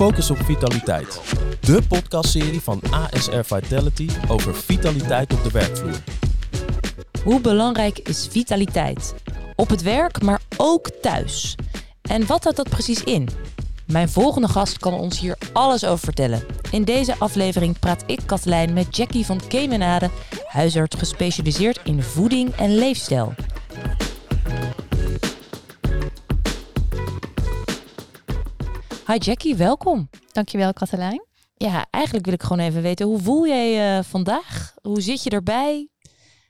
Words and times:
Focus 0.00 0.30
op 0.30 0.36
Vitaliteit. 0.36 1.20
De 1.60 1.82
podcastserie 1.88 2.60
van 2.60 2.80
ASR 2.90 3.40
Vitality 3.42 4.08
over 4.28 4.54
vitaliteit 4.54 5.32
op 5.32 5.42
de 5.42 5.50
werkvloer. 5.50 6.02
Hoe 7.24 7.40
belangrijk 7.40 7.98
is 7.98 8.28
vitaliteit? 8.30 9.14
Op 9.56 9.68
het 9.68 9.82
werk, 9.82 10.22
maar 10.22 10.40
ook 10.56 10.90
thuis. 11.02 11.54
En 12.02 12.26
wat 12.26 12.42
houdt 12.42 12.56
dat 12.56 12.68
precies 12.68 13.04
in? 13.04 13.28
Mijn 13.86 14.08
volgende 14.08 14.48
gast 14.48 14.78
kan 14.78 14.92
ons 14.92 15.20
hier 15.20 15.38
alles 15.52 15.84
over 15.84 16.04
vertellen. 16.04 16.44
In 16.70 16.84
deze 16.84 17.14
aflevering 17.18 17.78
praat 17.78 18.02
ik, 18.06 18.20
Katelijn, 18.26 18.72
met 18.72 18.96
Jackie 18.96 19.26
van 19.26 19.40
Kemenade, 19.48 20.10
huisarts 20.46 20.96
gespecialiseerd 20.98 21.80
in 21.84 22.02
voeding 22.02 22.54
en 22.56 22.74
leefstijl. 22.74 23.34
Hi 29.10 29.16
Jackie, 29.16 29.56
welkom. 29.56 30.08
Dankjewel, 30.32 30.72
Katelijn. 30.72 31.26
Ja, 31.54 31.86
eigenlijk 31.90 32.24
wil 32.24 32.34
ik 32.34 32.42
gewoon 32.42 32.66
even 32.66 32.82
weten, 32.82 33.06
hoe 33.06 33.18
voel 33.18 33.46
jij 33.46 33.96
uh, 33.98 34.04
vandaag? 34.04 34.74
Hoe 34.82 35.00
zit 35.00 35.22
je 35.22 35.30
erbij? 35.30 35.88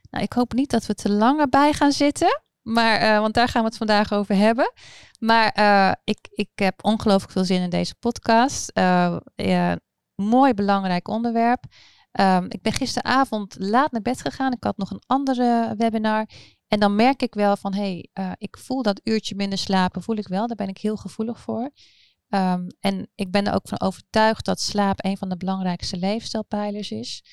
Nou, 0.09 0.23
ik 0.23 0.33
hoop 0.33 0.53
niet 0.53 0.69
dat 0.69 0.85
we 0.85 0.93
te 0.93 1.11
lang 1.11 1.39
erbij 1.39 1.73
gaan 1.73 1.91
zitten. 1.91 2.41
Maar, 2.61 3.01
uh, 3.01 3.19
want 3.19 3.33
daar 3.33 3.47
gaan 3.47 3.61
we 3.61 3.67
het 3.67 3.77
vandaag 3.77 4.13
over 4.13 4.35
hebben. 4.35 4.71
Maar 5.19 5.57
uh, 5.59 5.91
ik, 6.03 6.17
ik 6.31 6.49
heb 6.55 6.85
ongelooflijk 6.85 7.31
veel 7.31 7.45
zin 7.45 7.61
in 7.61 7.69
deze 7.69 7.95
podcast. 7.95 8.71
mooi 10.15 10.53
belangrijk 10.53 11.07
onderwerp. 11.07 11.63
Um, 12.19 12.45
ik 12.49 12.61
ben 12.61 12.73
gisteravond 12.73 13.55
laat 13.59 13.91
naar 13.91 14.01
bed 14.01 14.21
gegaan. 14.21 14.51
Ik 14.51 14.63
had 14.63 14.77
nog 14.77 14.91
een 14.91 15.03
andere 15.05 15.73
webinar. 15.77 16.25
En 16.67 16.79
dan 16.79 16.95
merk 16.95 17.21
ik 17.21 17.33
wel 17.33 17.57
van, 17.57 17.73
hé, 17.73 18.05
hey, 18.13 18.35
ik 18.37 18.57
voel 18.57 18.81
dat 18.81 19.01
uurtje 19.03 19.35
minder 19.35 19.57
slapen, 19.57 20.03
voel 20.03 20.15
ik 20.15 20.27
wel. 20.27 20.47
Daar 20.47 20.55
ben 20.55 20.67
ik 20.67 20.77
heel 20.77 20.97
gevoelig 20.97 21.39
voor. 21.39 21.71
Um, 22.33 22.67
en 22.79 23.09
ik 23.15 23.31
ben 23.31 23.45
er 23.45 23.53
ook 23.53 23.67
van 23.67 23.81
overtuigd 23.81 24.45
dat 24.45 24.59
slaap 24.59 25.05
een 25.05 25.17
van 25.17 25.29
de 25.29 25.37
belangrijkste 25.37 25.97
leefstijlpijlers 25.97 26.91
is. 26.91 27.23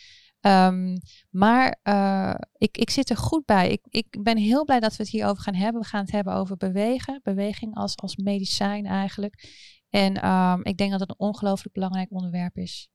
Um, 0.40 0.98
maar 1.30 1.78
uh, 1.82 2.34
ik, 2.52 2.78
ik 2.78 2.90
zit 2.90 3.10
er 3.10 3.16
goed 3.16 3.44
bij. 3.44 3.70
Ik, 3.70 3.80
ik 3.88 4.22
ben 4.22 4.36
heel 4.36 4.64
blij 4.64 4.80
dat 4.80 4.96
we 4.96 5.02
het 5.02 5.12
hierover 5.12 5.42
gaan 5.42 5.54
hebben. 5.54 5.82
We 5.82 5.88
gaan 5.88 6.00
het 6.00 6.10
hebben 6.10 6.34
over 6.34 6.56
bewegen. 6.56 7.20
Beweging 7.22 7.74
als, 7.74 7.96
als 7.96 8.16
medicijn 8.16 8.86
eigenlijk. 8.86 9.48
En 9.90 10.28
um, 10.28 10.64
ik 10.64 10.76
denk 10.76 10.90
dat 10.90 11.00
het 11.00 11.10
een 11.10 11.26
ongelooflijk 11.26 11.74
belangrijk 11.74 12.12
onderwerp 12.12 12.56
is. 12.56 12.88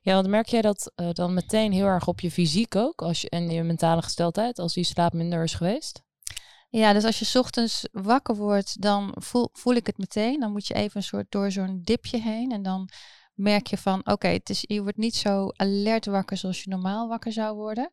Ja, 0.00 0.14
want 0.14 0.26
merk 0.26 0.46
jij 0.46 0.62
dat 0.62 0.92
uh, 0.96 1.10
dan 1.10 1.34
meteen 1.34 1.72
heel 1.72 1.86
erg 1.86 2.06
op 2.06 2.20
je 2.20 2.30
fysiek 2.30 2.76
ook? 2.76 3.02
Als 3.02 3.20
je, 3.20 3.28
en 3.30 3.50
je 3.50 3.62
mentale 3.62 4.02
gesteldheid, 4.02 4.58
als 4.58 4.74
die 4.74 4.84
slaap 4.84 5.12
minder 5.12 5.42
is 5.42 5.54
geweest? 5.54 6.05
Ja, 6.68 6.92
dus 6.92 7.04
als 7.04 7.18
je 7.18 7.38
ochtends 7.38 7.88
wakker 7.92 8.36
wordt, 8.36 8.82
dan 8.82 9.14
voel, 9.14 9.48
voel 9.52 9.74
ik 9.74 9.86
het 9.86 9.98
meteen. 9.98 10.40
Dan 10.40 10.52
moet 10.52 10.66
je 10.66 10.74
even 10.74 10.96
een 10.96 11.02
soort 11.02 11.30
door 11.30 11.50
zo'n 11.50 11.80
dipje 11.82 12.20
heen. 12.20 12.52
En 12.52 12.62
dan 12.62 12.88
merk 13.34 13.66
je 13.66 13.76
van, 13.76 14.06
oké, 14.06 14.38
je 14.44 14.82
wordt 14.82 14.96
niet 14.96 15.14
zo 15.14 15.48
alert 15.48 16.06
wakker 16.06 16.36
zoals 16.36 16.62
je 16.62 16.70
normaal 16.70 17.08
wakker 17.08 17.32
zou 17.32 17.56
worden. 17.56 17.92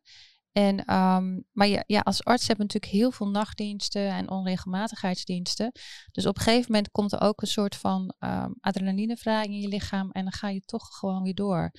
En, 0.52 0.94
um, 0.94 1.44
maar 1.52 1.84
ja, 1.86 2.00
als 2.00 2.24
arts 2.24 2.46
hebben 2.46 2.66
we 2.66 2.72
natuurlijk 2.72 3.02
heel 3.02 3.10
veel 3.10 3.28
nachtdiensten 3.28 4.08
en 4.08 4.30
onregelmatigheidsdiensten. 4.30 5.72
Dus 6.12 6.26
op 6.26 6.36
een 6.36 6.42
gegeven 6.42 6.72
moment 6.72 6.90
komt 6.90 7.12
er 7.12 7.20
ook 7.20 7.42
een 7.42 7.48
soort 7.48 7.76
van 7.76 8.14
um, 8.18 8.54
in 8.62 9.60
je 9.60 9.68
lichaam 9.68 10.10
en 10.10 10.22
dan 10.22 10.32
ga 10.32 10.48
je 10.48 10.60
toch 10.60 10.88
gewoon 10.98 11.22
weer 11.22 11.34
door. 11.34 11.70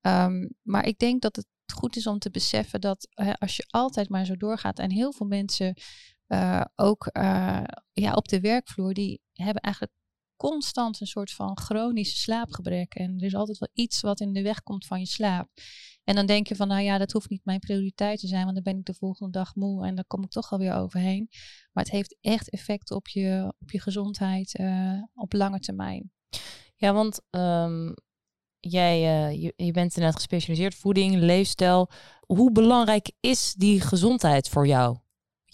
Um, 0.00 0.54
maar 0.62 0.86
ik 0.86 0.98
denk 0.98 1.22
dat 1.22 1.36
het 1.36 1.46
goed 1.74 1.96
is 1.96 2.06
om 2.06 2.18
te 2.18 2.30
beseffen 2.30 2.80
dat 2.80 3.08
uh, 3.14 3.32
als 3.38 3.56
je 3.56 3.64
altijd 3.70 4.08
maar 4.08 4.24
zo 4.24 4.36
doorgaat 4.36 4.78
en 4.78 4.90
heel 4.90 5.12
veel 5.12 5.26
mensen 5.26 5.76
uh, 6.32 6.64
ook 6.74 7.10
uh, 7.12 7.64
ja, 7.92 8.12
op 8.12 8.28
de 8.28 8.40
werkvloer, 8.40 8.94
die 8.94 9.20
hebben 9.32 9.62
eigenlijk 9.62 9.94
constant 10.36 11.00
een 11.00 11.06
soort 11.06 11.30
van 11.30 11.58
chronisch 11.58 12.22
slaapgebrek. 12.22 12.94
En 12.94 13.14
er 13.18 13.26
is 13.26 13.34
altijd 13.34 13.58
wel 13.58 13.68
iets 13.72 14.00
wat 14.00 14.20
in 14.20 14.32
de 14.32 14.42
weg 14.42 14.62
komt 14.62 14.86
van 14.86 15.00
je 15.00 15.06
slaap. 15.06 15.48
En 16.04 16.14
dan 16.14 16.26
denk 16.26 16.46
je 16.46 16.56
van, 16.56 16.68
nou 16.68 16.82
ja, 16.82 16.98
dat 16.98 17.12
hoeft 17.12 17.30
niet 17.30 17.44
mijn 17.44 17.58
prioriteit 17.58 18.20
te 18.20 18.26
zijn, 18.26 18.42
want 18.42 18.54
dan 18.54 18.62
ben 18.62 18.78
ik 18.78 18.84
de 18.84 18.94
volgende 18.94 19.32
dag 19.32 19.54
moe 19.54 19.86
en 19.86 19.94
dan 19.94 20.04
kom 20.06 20.22
ik 20.22 20.30
toch 20.30 20.52
alweer 20.52 20.74
overheen. 20.74 21.28
Maar 21.72 21.84
het 21.84 21.92
heeft 21.92 22.16
echt 22.20 22.50
effect 22.50 22.90
op 22.90 23.08
je, 23.08 23.54
op 23.58 23.70
je 23.70 23.80
gezondheid 23.80 24.58
uh, 24.58 25.02
op 25.14 25.32
lange 25.32 25.58
termijn. 25.58 26.12
Ja, 26.76 26.92
want 26.92 27.20
um, 27.30 27.94
jij 28.58 29.00
je, 29.40 29.52
je 29.56 29.72
bent 29.72 29.94
inderdaad 29.94 30.14
gespecialiseerd 30.14 30.74
voeding, 30.74 31.14
leefstijl. 31.14 31.90
Hoe 32.20 32.52
belangrijk 32.52 33.12
is 33.20 33.54
die 33.54 33.80
gezondheid 33.80 34.48
voor 34.48 34.66
jou? 34.66 35.01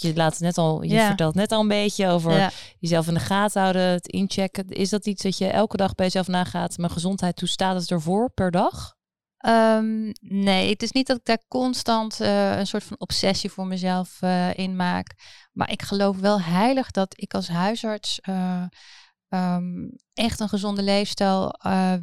Je 0.00 0.14
laat 0.14 0.32
het 0.32 0.40
net 0.40 0.58
al, 0.58 0.82
je 0.82 0.94
ja. 0.94 1.06
vertelt 1.06 1.34
net 1.34 1.52
al 1.52 1.60
een 1.60 1.68
beetje 1.68 2.08
over 2.08 2.32
ja. 2.32 2.50
jezelf 2.78 3.06
in 3.06 3.14
de 3.14 3.20
gaten 3.20 3.60
houden, 3.60 3.82
het 3.82 4.08
inchecken. 4.08 4.68
Is 4.68 4.90
dat 4.90 5.06
iets 5.06 5.22
dat 5.22 5.38
je 5.38 5.46
elke 5.46 5.76
dag 5.76 5.94
bij 5.94 6.04
jezelf 6.04 6.26
nagaat? 6.26 6.78
Mijn 6.78 6.92
gezondheid, 6.92 7.40
hoe 7.40 7.48
staat 7.48 7.80
het 7.80 7.90
ervoor 7.90 8.30
per 8.30 8.50
dag? 8.50 8.96
Um, 9.46 10.12
nee, 10.20 10.70
het 10.70 10.82
is 10.82 10.92
niet 10.92 11.06
dat 11.06 11.16
ik 11.16 11.24
daar 11.24 11.42
constant 11.48 12.20
uh, 12.20 12.58
een 12.58 12.66
soort 12.66 12.84
van 12.84 12.98
obsessie 12.98 13.50
voor 13.50 13.66
mezelf 13.66 14.18
uh, 14.20 14.54
in 14.54 14.76
maak. 14.76 15.14
Maar 15.52 15.70
ik 15.70 15.82
geloof 15.82 16.18
wel 16.18 16.40
heilig 16.40 16.90
dat 16.90 17.14
ik 17.16 17.34
als 17.34 17.48
huisarts 17.48 18.20
uh, 18.28 18.62
um, 19.28 19.96
echt 20.14 20.40
een 20.40 20.48
gezonde 20.48 20.82
leefstijl 20.82 21.54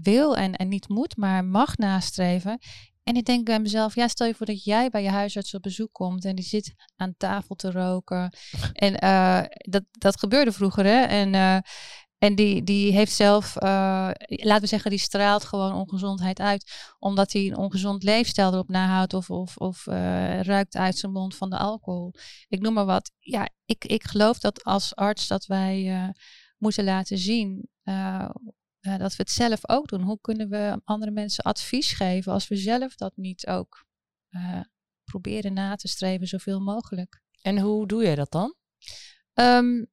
wil 0.01 0.37
en, 0.37 0.55
en 0.55 0.67
niet 0.67 0.89
moet, 0.89 1.17
maar 1.17 1.45
mag 1.45 1.77
nastreven. 1.77 2.59
En 3.05 3.15
ik 3.15 3.25
denk 3.25 3.45
bij 3.45 3.59
mezelf, 3.59 3.95
ja, 3.95 4.07
stel 4.07 4.27
je 4.27 4.35
voor 4.35 4.45
dat 4.45 4.63
jij 4.63 4.89
bij 4.89 5.03
je 5.03 5.09
huisarts 5.09 5.53
op 5.53 5.61
bezoek 5.61 5.93
komt 5.93 6.25
en 6.25 6.35
die 6.35 6.45
zit 6.45 6.73
aan 6.95 7.13
tafel 7.17 7.55
te 7.55 7.71
roken. 7.71 8.33
En 8.73 9.03
uh, 9.03 9.41
dat, 9.57 9.83
dat 9.91 10.19
gebeurde 10.19 10.51
vroeger, 10.51 10.85
hè? 10.85 11.01
En, 11.01 11.33
uh, 11.33 11.57
en 12.17 12.35
die, 12.35 12.63
die 12.63 12.91
heeft 12.91 13.11
zelf, 13.11 13.55
uh, 13.55 14.09
laten 14.27 14.61
we 14.61 14.67
zeggen, 14.67 14.89
die 14.89 14.99
straalt 14.99 15.43
gewoon 15.43 15.73
ongezondheid 15.73 16.39
uit, 16.39 16.71
omdat 16.99 17.31
hij 17.31 17.45
een 17.45 17.57
ongezond 17.57 18.03
leefstijl 18.03 18.53
erop 18.53 18.69
nahoudt 18.69 19.13
of, 19.13 19.29
of, 19.29 19.57
of 19.57 19.85
ruikt 20.41 20.75
uit 20.75 20.97
zijn 20.97 21.11
mond 21.11 21.35
van 21.35 21.49
de 21.49 21.57
alcohol. 21.57 22.13
Ik 22.47 22.61
noem 22.61 22.73
maar 22.73 22.85
wat. 22.85 23.11
Ja, 23.19 23.49
ik, 23.65 23.85
ik 23.85 24.03
geloof 24.03 24.39
dat 24.39 24.63
als 24.63 24.95
arts 24.95 25.27
dat 25.27 25.45
wij 25.45 26.13
moeten 26.57 26.83
laten 26.83 27.17
zien 27.17 27.69
uh, 28.87 28.97
dat 28.97 29.15
we 29.15 29.23
het 29.23 29.31
zelf 29.31 29.69
ook 29.69 29.87
doen. 29.87 30.01
Hoe 30.01 30.19
kunnen 30.21 30.49
we 30.49 30.81
andere 30.83 31.11
mensen 31.11 31.43
advies 31.43 31.91
geven 31.91 32.31
als 32.31 32.47
we 32.47 32.55
zelf 32.55 32.95
dat 32.95 33.15
niet 33.15 33.47
ook 33.47 33.85
uh, 34.29 34.61
proberen 35.03 35.53
na 35.53 35.75
te 35.75 35.87
streven 35.87 36.27
zoveel 36.27 36.59
mogelijk? 36.59 37.21
En 37.41 37.59
hoe 37.59 37.87
doe 37.87 38.03
je 38.03 38.15
dat 38.15 38.31
dan? 38.31 38.55
Um, 39.33 39.87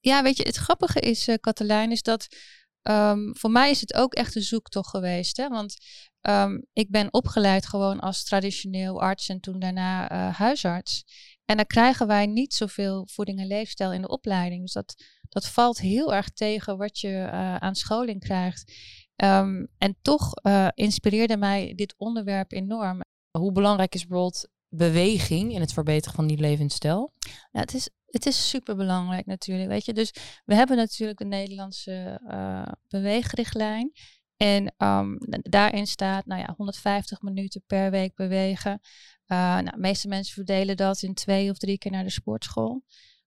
ja, 0.00 0.22
weet 0.22 0.36
je, 0.36 0.42
het 0.42 0.56
grappige 0.56 1.00
is, 1.00 1.28
uh, 1.28 1.34
Katelijn, 1.40 1.90
is 1.90 2.02
dat 2.02 2.26
um, 2.82 3.36
voor 3.36 3.50
mij 3.50 3.70
is 3.70 3.80
het 3.80 3.94
ook 3.94 4.14
echt 4.14 4.36
een 4.36 4.42
zoektocht 4.42 4.90
geweest. 4.90 5.36
Hè? 5.36 5.48
Want 5.48 5.76
um, 6.20 6.66
ik 6.72 6.90
ben 6.90 7.12
opgeleid 7.12 7.66
gewoon 7.66 8.00
als 8.00 8.24
traditioneel 8.24 9.00
arts 9.00 9.28
en 9.28 9.40
toen 9.40 9.58
daarna 9.58 10.08
huisarts. 10.32 11.04
En 11.48 11.56
dan 11.56 11.66
krijgen 11.66 12.06
wij 12.06 12.26
niet 12.26 12.54
zoveel 12.54 13.06
voeding 13.10 13.38
en 13.40 13.46
leefstijl 13.46 13.92
in 13.92 14.02
de 14.02 14.08
opleiding. 14.08 14.60
Dus 14.60 14.72
dat 14.72 14.94
dat 15.28 15.48
valt 15.48 15.78
heel 15.78 16.14
erg 16.14 16.30
tegen 16.30 16.76
wat 16.76 16.98
je 16.98 17.08
uh, 17.08 17.56
aan 17.56 17.74
scholing 17.74 18.20
krijgt. 18.20 18.72
Um, 19.16 19.68
en 19.78 19.96
toch 20.02 20.32
uh, 20.42 20.68
inspireerde 20.74 21.36
mij 21.36 21.72
dit 21.74 21.94
onderwerp 21.96 22.52
enorm. 22.52 23.00
Hoe 23.38 23.52
belangrijk 23.52 23.94
is 23.94 24.06
bijvoorbeeld 24.06 24.48
beweging 24.68 25.52
in 25.52 25.60
het 25.60 25.72
verbeteren 25.72 26.14
van 26.14 26.26
die 26.26 26.38
levensstijl? 26.38 27.12
Ja, 27.50 27.60
het 27.60 27.74
is, 27.74 27.88
het 28.06 28.26
is 28.26 28.48
super 28.48 28.76
belangrijk 28.76 29.26
natuurlijk. 29.26 29.68
Weet 29.68 29.84
je, 29.84 29.92
dus 29.92 30.14
we 30.44 30.54
hebben 30.54 30.76
natuurlijk 30.76 31.18
de 31.18 31.24
Nederlandse 31.24 32.20
uh, 32.30 32.72
beweegrichtlijn. 32.88 33.92
En 34.38 34.74
um, 34.78 35.18
daarin 35.42 35.86
staat, 35.86 36.26
nou 36.26 36.40
ja, 36.40 36.54
150 36.56 37.22
minuten 37.22 37.62
per 37.66 37.90
week 37.90 38.14
bewegen. 38.14 38.80
nou, 39.26 39.64
de 39.64 39.72
meeste 39.76 40.08
mensen 40.08 40.34
verdelen 40.34 40.76
dat 40.76 41.02
in 41.02 41.14
twee 41.14 41.50
of 41.50 41.58
drie 41.58 41.78
keer 41.78 41.90
naar 41.90 42.04
de 42.04 42.10
sportschool. 42.10 42.82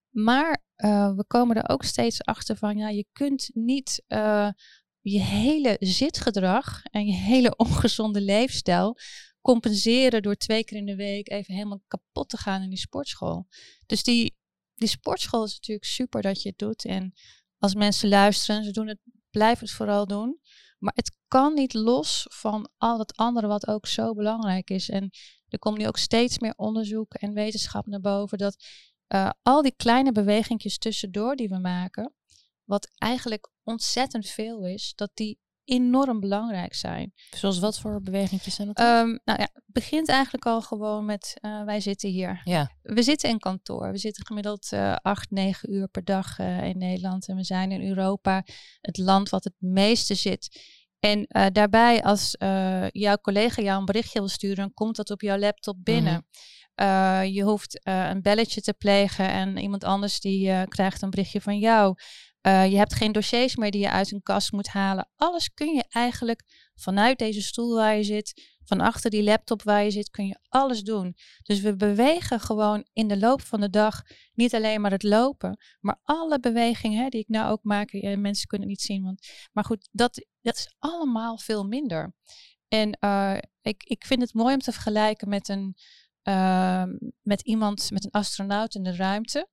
Maar 0.09 0.63
uh, 0.77 1.16
we 1.16 1.25
komen 1.27 1.55
er 1.55 1.69
ook 1.69 1.83
steeds 1.83 2.23
achter 2.23 2.55
van, 2.57 2.77
ja, 2.77 2.89
je 2.89 3.05
kunt 3.11 3.49
niet 3.53 4.03
uh, 4.07 4.49
je 5.01 5.19
hele 5.19 5.77
zitgedrag 5.79 6.84
en 6.84 7.05
je 7.05 7.14
hele 7.14 7.55
ongezonde 7.66 8.22
leefstijl 8.22 8.97
compenseren 9.41 10.22
door 10.22 10.35
twee 10.35 10.64
keer 10.64 10.78
in 10.78 10.85
de 10.85 10.96
week 10.96 11.29
even 11.29 11.53
helemaal 11.53 11.81
kapot 11.87 12.29
te 12.29 12.37
gaan 12.37 12.61
in 12.61 12.69
die 12.69 12.78
sportschool. 12.78 13.47
Dus 13.85 14.03
die, 14.03 14.37
die 14.75 14.87
sportschool 14.87 15.43
is 15.43 15.53
natuurlijk 15.53 15.87
super 15.87 16.22
dat 16.22 16.41
je 16.41 16.49
het 16.49 16.57
doet. 16.57 16.85
En 16.85 17.14
als 17.57 17.75
mensen 17.75 18.09
luisteren, 18.09 18.64
ze 18.64 18.72
doen 18.72 18.87
het, 18.87 18.99
blijf 19.29 19.59
het 19.59 19.72
vooral 19.72 20.07
doen. 20.07 20.40
Maar 20.81 20.93
het 20.95 21.17
kan 21.28 21.53
niet 21.53 21.73
los 21.73 22.25
van 22.29 22.69
al 22.78 22.99
het 22.99 23.16
andere 23.16 23.47
wat 23.47 23.67
ook 23.67 23.87
zo 23.87 24.13
belangrijk 24.13 24.69
is. 24.69 24.89
En 24.89 25.09
er 25.47 25.59
komt 25.59 25.78
nu 25.78 25.87
ook 25.87 25.97
steeds 25.97 26.39
meer 26.39 26.53
onderzoek 26.55 27.13
en 27.13 27.33
wetenschap 27.33 27.85
naar 27.85 27.99
boven 27.99 28.37
dat 28.37 28.66
uh, 29.07 29.29
al 29.41 29.61
die 29.61 29.75
kleine 29.75 30.11
bewegingjes 30.11 30.78
tussendoor 30.78 31.35
die 31.35 31.49
we 31.49 31.57
maken, 31.57 32.13
wat 32.63 32.91
eigenlijk 32.97 33.49
ontzettend 33.63 34.28
veel 34.28 34.66
is, 34.66 34.93
dat 34.95 35.11
die 35.13 35.39
enorm 35.72 36.20
belangrijk 36.20 36.73
zijn. 36.73 37.14
Zoals 37.29 37.59
wat 37.59 37.79
voor 37.79 38.02
bewegingjes 38.02 38.56
zijn 38.56 38.68
dat? 38.73 38.79
Um, 38.79 39.20
nou 39.23 39.40
ja, 39.40 39.50
het 39.53 39.64
begint 39.66 40.09
eigenlijk 40.09 40.46
al 40.46 40.62
gewoon 40.62 41.06
met 41.06 41.38
uh, 41.41 41.64
wij 41.64 41.79
zitten 41.79 42.09
hier. 42.09 42.41
Ja. 42.44 42.72
We 42.82 43.03
zitten 43.03 43.29
in 43.29 43.40
kantoor. 43.40 43.91
We 43.91 43.97
zitten 43.97 44.26
gemiddeld 44.26 44.72
uh, 44.73 44.96
acht, 44.96 45.32
negen 45.32 45.73
uur 45.73 45.88
per 45.88 46.03
dag 46.03 46.40
uh, 46.40 46.64
in 46.64 46.78
Nederland. 46.78 47.28
En 47.28 47.35
we 47.35 47.44
zijn 47.44 47.72
in 47.72 47.88
Europa 47.88 48.44
het 48.82 48.97
land 48.97 49.29
wat 49.29 49.44
het 49.44 49.56
meeste 49.59 50.16
zit 50.16 50.59
En 51.00 51.26
daarbij, 51.53 52.03
als 52.03 52.35
jouw 52.91 53.17
collega 53.22 53.62
jou 53.62 53.79
een 53.79 53.85
berichtje 53.85 54.20
wil 54.20 54.28
sturen, 54.28 54.56
dan 54.56 54.74
komt 54.74 54.96
dat 54.96 55.09
op 55.09 55.22
jouw 55.22 55.38
laptop 55.38 55.76
binnen. 55.79 56.14
Mm 56.14 56.26
-hmm. 56.76 56.88
uh, 56.88 57.35
je 57.35 57.44
hoeft 57.44 57.79
een 57.84 58.22
belletje 58.22 58.62
te 58.62 58.74
plegen 58.74 59.29
en 59.29 59.58
iemand 59.58 59.84
anders 59.84 60.20
die 60.20 60.67
krijgt 60.67 61.02
een 61.02 61.09
berichtje 61.09 61.41
van 61.41 61.58
jou. 61.59 61.96
Je 62.41 62.78
hebt 62.78 62.93
geen 62.93 63.11
dossiers 63.11 63.55
meer 63.55 63.72
die 63.72 63.82
je 63.82 63.90
uit 63.90 64.11
een 64.11 64.23
kast 64.23 64.52
moet 64.52 64.67
halen. 64.67 65.09
Alles 65.16 65.53
kun 65.53 65.73
je 65.73 65.85
eigenlijk 65.90 66.43
vanuit 66.76 67.17
deze 67.17 67.41
stoel 67.41 67.76
waar 67.76 67.96
je 67.96 68.03
zit, 68.03 68.59
van 68.64 68.82
achter 68.82 69.09
die 69.09 69.23
laptop 69.23 69.64
waar 69.64 69.84
je 69.84 69.91
zit, 69.91 70.09
kun 70.09 70.28
je 70.28 70.40
alles 70.49 70.82
doen. 70.82 71.16
Dus 71.43 71.59
we 71.59 71.76
bewegen 71.76 72.40
gewoon 72.40 72.85
in 72.93 73.08
de 73.08 73.17
loop 73.17 73.41
van 73.41 73.59
de 73.59 73.70
dag 73.70 74.02
niet 74.34 74.55
alleen 74.55 74.82
maar 74.82 74.91
het 74.91 75.03
lopen, 75.03 75.58
maar 75.79 75.99
alle 76.03 76.40
bewegingen 76.40 77.03
hè, 77.03 77.09
die 77.09 77.22
ik 77.22 77.28
nou 77.28 77.52
ook 77.52 77.64
maak. 77.64 77.90
Ja, 77.90 78.17
mensen 78.17 78.47
kunnen 78.47 78.67
het 78.67 78.78
niet 78.78 78.88
zien, 78.88 79.03
want, 79.03 79.28
maar 79.52 79.64
goed, 79.64 79.90
dat, 79.91 80.26
dat 80.41 80.55
is 80.55 80.76
allemaal 80.79 81.38
veel 81.38 81.64
minder. 81.64 82.14
En 82.67 82.97
uh, 82.99 83.38
ik, 83.61 83.84
ik 83.84 84.05
vind 84.05 84.22
het 84.22 84.34
mooi 84.34 84.53
om 84.53 84.59
te 84.59 84.72
vergelijken 84.72 85.29
met, 85.29 85.49
een, 85.49 85.76
uh, 86.23 86.84
met 87.22 87.41
iemand, 87.41 87.91
met 87.91 88.05
een 88.05 88.11
astronaut 88.11 88.76
in 88.76 88.84
de 88.84 88.96
ruimte. 88.96 89.47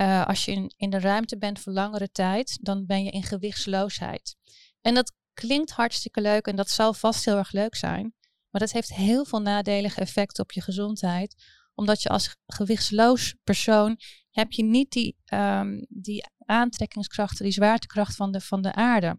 Uh, 0.00 0.26
als 0.26 0.44
je 0.44 0.52
in, 0.52 0.72
in 0.76 0.90
de 0.90 0.98
ruimte 0.98 1.38
bent 1.38 1.60
voor 1.60 1.72
langere 1.72 2.10
tijd, 2.10 2.58
dan 2.62 2.86
ben 2.86 3.04
je 3.04 3.10
in 3.10 3.22
gewichtsloosheid. 3.22 4.36
En 4.80 4.94
dat 4.94 5.12
klinkt 5.34 5.70
hartstikke 5.70 6.20
leuk 6.20 6.46
en 6.46 6.56
dat 6.56 6.70
zal 6.70 6.94
vast 6.94 7.24
heel 7.24 7.36
erg 7.36 7.52
leuk 7.52 7.74
zijn. 7.74 8.14
Maar 8.50 8.60
dat 8.60 8.72
heeft 8.72 8.94
heel 8.94 9.24
veel 9.24 9.40
nadelige 9.40 10.00
effecten 10.00 10.42
op 10.42 10.52
je 10.52 10.60
gezondheid. 10.60 11.34
Omdat 11.74 12.02
je 12.02 12.08
als 12.08 12.36
gewichtsloos 12.46 13.34
persoon 13.44 13.98
heb 14.30 14.52
je 14.52 14.64
niet 14.64 14.90
die, 14.90 15.16
um, 15.32 15.86
die 15.88 16.24
aantrekkingskrachten, 16.38 17.44
die 17.44 17.52
zwaartekracht 17.52 18.16
van 18.16 18.32
de, 18.32 18.40
van 18.40 18.62
de 18.62 18.74
aarde. 18.74 19.18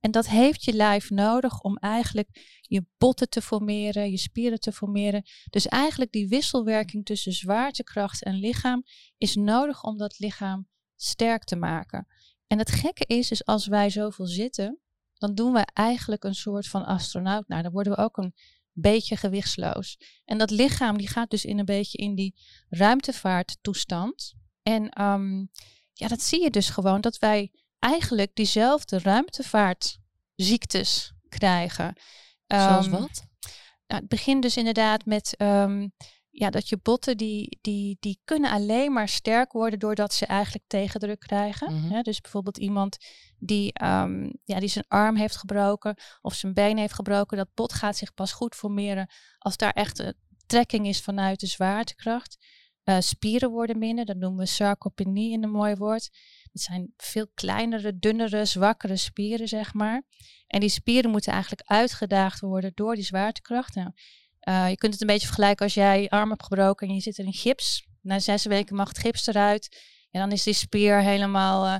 En 0.00 0.10
dat 0.10 0.28
heeft 0.28 0.64
je 0.64 0.72
lijf 0.72 1.10
nodig 1.10 1.60
om 1.60 1.76
eigenlijk 1.76 2.58
je 2.60 2.84
botten 2.98 3.28
te 3.28 3.42
formeren, 3.42 4.10
je 4.10 4.18
spieren 4.18 4.60
te 4.60 4.72
formeren. 4.72 5.22
Dus 5.50 5.66
eigenlijk 5.66 6.12
die 6.12 6.28
wisselwerking 6.28 7.04
tussen 7.04 7.32
zwaartekracht 7.32 8.24
en 8.24 8.34
lichaam 8.34 8.82
is 9.18 9.34
nodig 9.34 9.82
om 9.82 9.96
dat 9.96 10.18
lichaam 10.18 10.68
sterk 10.96 11.44
te 11.44 11.56
maken. 11.56 12.06
En 12.46 12.58
het 12.58 12.70
gekke 12.70 13.04
is, 13.06 13.30
is 13.30 13.44
als 13.44 13.66
wij 13.66 13.90
zoveel 13.90 14.26
zitten, 14.26 14.78
dan 15.14 15.34
doen 15.34 15.52
we 15.52 15.66
eigenlijk 15.72 16.24
een 16.24 16.34
soort 16.34 16.68
van 16.68 16.84
astronaut. 16.84 17.48
Nou, 17.48 17.62
dan 17.62 17.72
worden 17.72 17.92
we 17.92 18.02
ook 18.02 18.16
een 18.16 18.34
beetje 18.72 19.16
gewichtsloos. 19.16 19.98
En 20.24 20.38
dat 20.38 20.50
lichaam 20.50 20.98
die 20.98 21.08
gaat 21.08 21.30
dus 21.30 21.44
in 21.44 21.58
een 21.58 21.64
beetje 21.64 21.98
in 21.98 22.14
die 22.14 22.34
ruimtevaarttoestand. 22.68 24.34
En 24.62 25.02
um, 25.02 25.50
ja, 25.92 26.08
dat 26.08 26.22
zie 26.22 26.42
je 26.42 26.50
dus 26.50 26.70
gewoon 26.70 27.00
dat 27.00 27.18
wij 27.18 27.52
eigenlijk 27.80 28.30
diezelfde 28.34 28.98
ruimtevaartziektes 28.98 31.12
krijgen. 31.28 31.96
Zoals 32.46 32.86
um, 32.86 32.92
wat? 32.92 33.22
Nou, 33.86 34.00
het 34.00 34.08
begint 34.08 34.42
dus 34.42 34.56
inderdaad 34.56 35.04
met 35.04 35.34
um, 35.38 35.92
ja, 36.30 36.50
dat 36.50 36.68
je 36.68 36.78
botten 36.82 37.16
die, 37.16 37.58
die, 37.60 37.96
die 38.00 38.20
kunnen 38.24 38.50
alleen 38.50 38.92
maar 38.92 39.08
sterk 39.08 39.52
worden 39.52 39.78
doordat 39.78 40.14
ze 40.14 40.26
eigenlijk 40.26 40.64
tegendruk 40.66 41.18
krijgen. 41.18 41.72
Mm 41.72 41.88
-hmm. 41.88 42.02
dus 42.02 42.20
bijvoorbeeld 42.20 42.58
iemand 42.58 42.96
die, 43.38 43.84
um, 43.84 44.32
ja, 44.44 44.60
die 44.60 44.68
zijn 44.68 44.84
arm 44.88 45.16
heeft 45.16 45.36
gebroken 45.36 45.96
of 46.20 46.34
zijn 46.34 46.54
been 46.54 46.78
heeft 46.78 46.94
gebroken, 46.94 47.36
dat 47.36 47.54
bot 47.54 47.72
gaat 47.72 47.96
zich 47.96 48.14
pas 48.14 48.32
goed 48.32 48.54
formeren 48.54 49.10
als 49.38 49.56
daar 49.56 49.72
echt 49.72 49.98
een 49.98 50.14
trekking 50.46 50.86
is 50.86 51.00
vanuit 51.00 51.40
de 51.40 51.46
zwaartekracht. 51.46 52.36
Uh, 52.84 52.96
spieren 53.00 53.50
worden 53.50 53.78
minder, 53.78 54.04
dat 54.04 54.16
noemen 54.16 54.38
we 54.38 54.46
sarcopenie 54.46 55.32
in 55.32 55.42
een 55.42 55.50
mooi 55.50 55.74
woord. 55.74 56.10
Het 56.52 56.62
zijn 56.62 56.92
veel 56.96 57.26
kleinere, 57.34 57.98
dunnere, 57.98 58.44
zwakkere 58.44 58.96
spieren, 58.96 59.48
zeg 59.48 59.74
maar. 59.74 60.02
En 60.46 60.60
die 60.60 60.68
spieren 60.68 61.10
moeten 61.10 61.32
eigenlijk 61.32 61.62
uitgedaagd 61.64 62.40
worden 62.40 62.72
door 62.74 62.94
die 62.94 63.04
zwaartekracht. 63.04 63.74
Nou, 63.74 63.90
uh, 64.48 64.68
je 64.68 64.76
kunt 64.76 64.92
het 64.92 65.00
een 65.00 65.06
beetje 65.06 65.26
vergelijken 65.26 65.64
als 65.64 65.74
jij 65.74 66.02
je 66.02 66.10
arm 66.10 66.28
hebt 66.28 66.42
gebroken 66.42 66.88
en 66.88 66.94
je 66.94 67.00
zit 67.00 67.18
er 67.18 67.24
in 67.24 67.32
gips. 67.32 67.86
Na 68.00 68.18
zes 68.18 68.44
weken 68.44 68.76
mag 68.76 68.88
het 68.88 68.98
gips 68.98 69.26
eruit. 69.26 69.80
En 70.10 70.20
dan 70.20 70.32
is 70.32 70.42
die 70.42 70.54
spier 70.54 71.00
helemaal, 71.02 71.66
uh, 71.66 71.76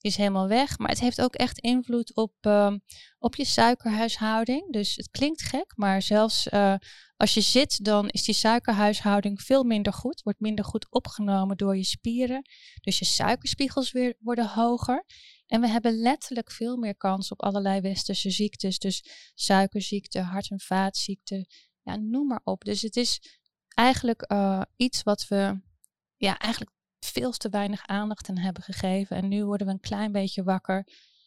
is 0.00 0.16
helemaal 0.16 0.48
weg. 0.48 0.78
Maar 0.78 0.88
het 0.88 1.00
heeft 1.00 1.20
ook 1.20 1.34
echt 1.34 1.58
invloed 1.58 2.14
op, 2.14 2.32
uh, 2.46 2.74
op 3.18 3.36
je 3.36 3.44
suikerhuishouding. 3.44 4.72
Dus 4.72 4.96
het 4.96 5.10
klinkt 5.10 5.42
gek, 5.42 5.72
maar 5.76 6.02
zelfs 6.02 6.46
uh, 6.46 6.74
als 7.16 7.34
je 7.34 7.40
zit, 7.40 7.84
dan 7.84 8.08
is 8.08 8.24
die 8.24 8.34
suikerhuishouding 8.34 9.42
veel 9.42 9.64
minder 9.64 9.92
goed. 9.92 10.22
Wordt 10.22 10.40
minder 10.40 10.64
goed 10.64 10.90
opgenomen 10.90 11.56
door 11.56 11.76
je 11.76 11.84
spieren. 11.84 12.42
Dus 12.80 12.98
je 12.98 13.04
suikerspiegels 13.04 13.92
weer 13.92 14.16
worden 14.18 14.48
hoger. 14.48 15.04
En 15.46 15.60
we 15.60 15.68
hebben 15.68 16.00
letterlijk 16.00 16.52
veel 16.52 16.76
meer 16.76 16.96
kans 16.96 17.30
op 17.30 17.42
allerlei 17.42 17.80
westerse 17.80 18.30
ziektes. 18.30 18.78
Dus 18.78 19.04
suikerziekte, 19.34 20.20
hart- 20.20 20.50
en 20.50 20.60
vaatziekten 20.60 21.46
ja, 21.82 21.96
noem 21.96 22.26
maar 22.26 22.40
op. 22.44 22.64
Dus 22.64 22.82
het 22.82 22.96
is 22.96 23.38
eigenlijk 23.74 24.32
uh, 24.32 24.62
iets 24.76 25.02
wat 25.02 25.28
we 25.28 25.60
ja, 26.16 26.38
eigenlijk 26.38 26.70
veel 27.00 27.32
te 27.32 27.48
weinig 27.48 27.86
aandacht 27.86 28.28
aan 28.28 28.38
hebben 28.38 28.62
gegeven. 28.62 29.16
En 29.16 29.28
nu 29.28 29.44
worden 29.44 29.66
we 29.66 29.72
een 29.72 29.80
klein 29.80 30.12
beetje 30.12 30.42
wakker 30.42 30.86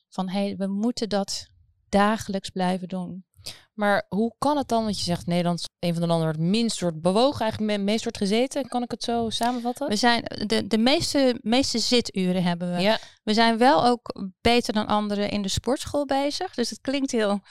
van 0.10 0.30
hé, 0.30 0.46
hey, 0.46 0.56
we 0.56 0.68
moeten 0.68 1.10
dat 1.10 1.48
dagelijks 1.90 2.50
blijven 2.50 2.88
doen. 2.88 3.26
Maar 3.74 4.06
hoe 4.10 4.36
kan 4.38 4.58
het 4.58 4.68
dan, 4.68 4.84
want 4.84 4.98
je 4.98 5.04
zegt 5.04 5.26
Nederland 5.26 5.70
een 5.80 5.94
van 5.94 6.02
de 6.02 6.08
landen 6.08 6.26
waar 6.26 6.36
het 6.36 6.46
minst 6.46 6.80
wordt 6.80 7.02
bewogen, 7.02 7.42
eigenlijk 7.42 7.72
het 7.72 7.82
meest 7.82 8.04
wordt 8.04 8.18
gezeten. 8.18 8.68
Kan 8.68 8.84
ik 8.84 8.92
het 8.92 9.04
zo 9.04 9.30
samenvatten? 9.30 9.88
We 9.88 9.96
zijn 9.96 10.24
de, 10.46 10.68
de 10.68 10.78
meeste, 10.78 11.40
meeste 11.42 11.80
zituren 11.80 12.44
hebben 12.44 12.76
we. 12.76 12.82
Ja. 12.82 13.00
We 13.24 13.34
zijn 13.34 13.58
wel 13.58 13.86
ook 13.86 14.32
beter 14.42 14.74
dan 14.74 14.88
anderen 14.88 15.30
in 15.30 15.42
de 15.42 15.50
sportschool 15.50 16.06
bezig. 16.06 16.54
Dus 16.54 16.70
het 16.70 16.82
klinkt 16.82 17.12
heel 17.12 17.42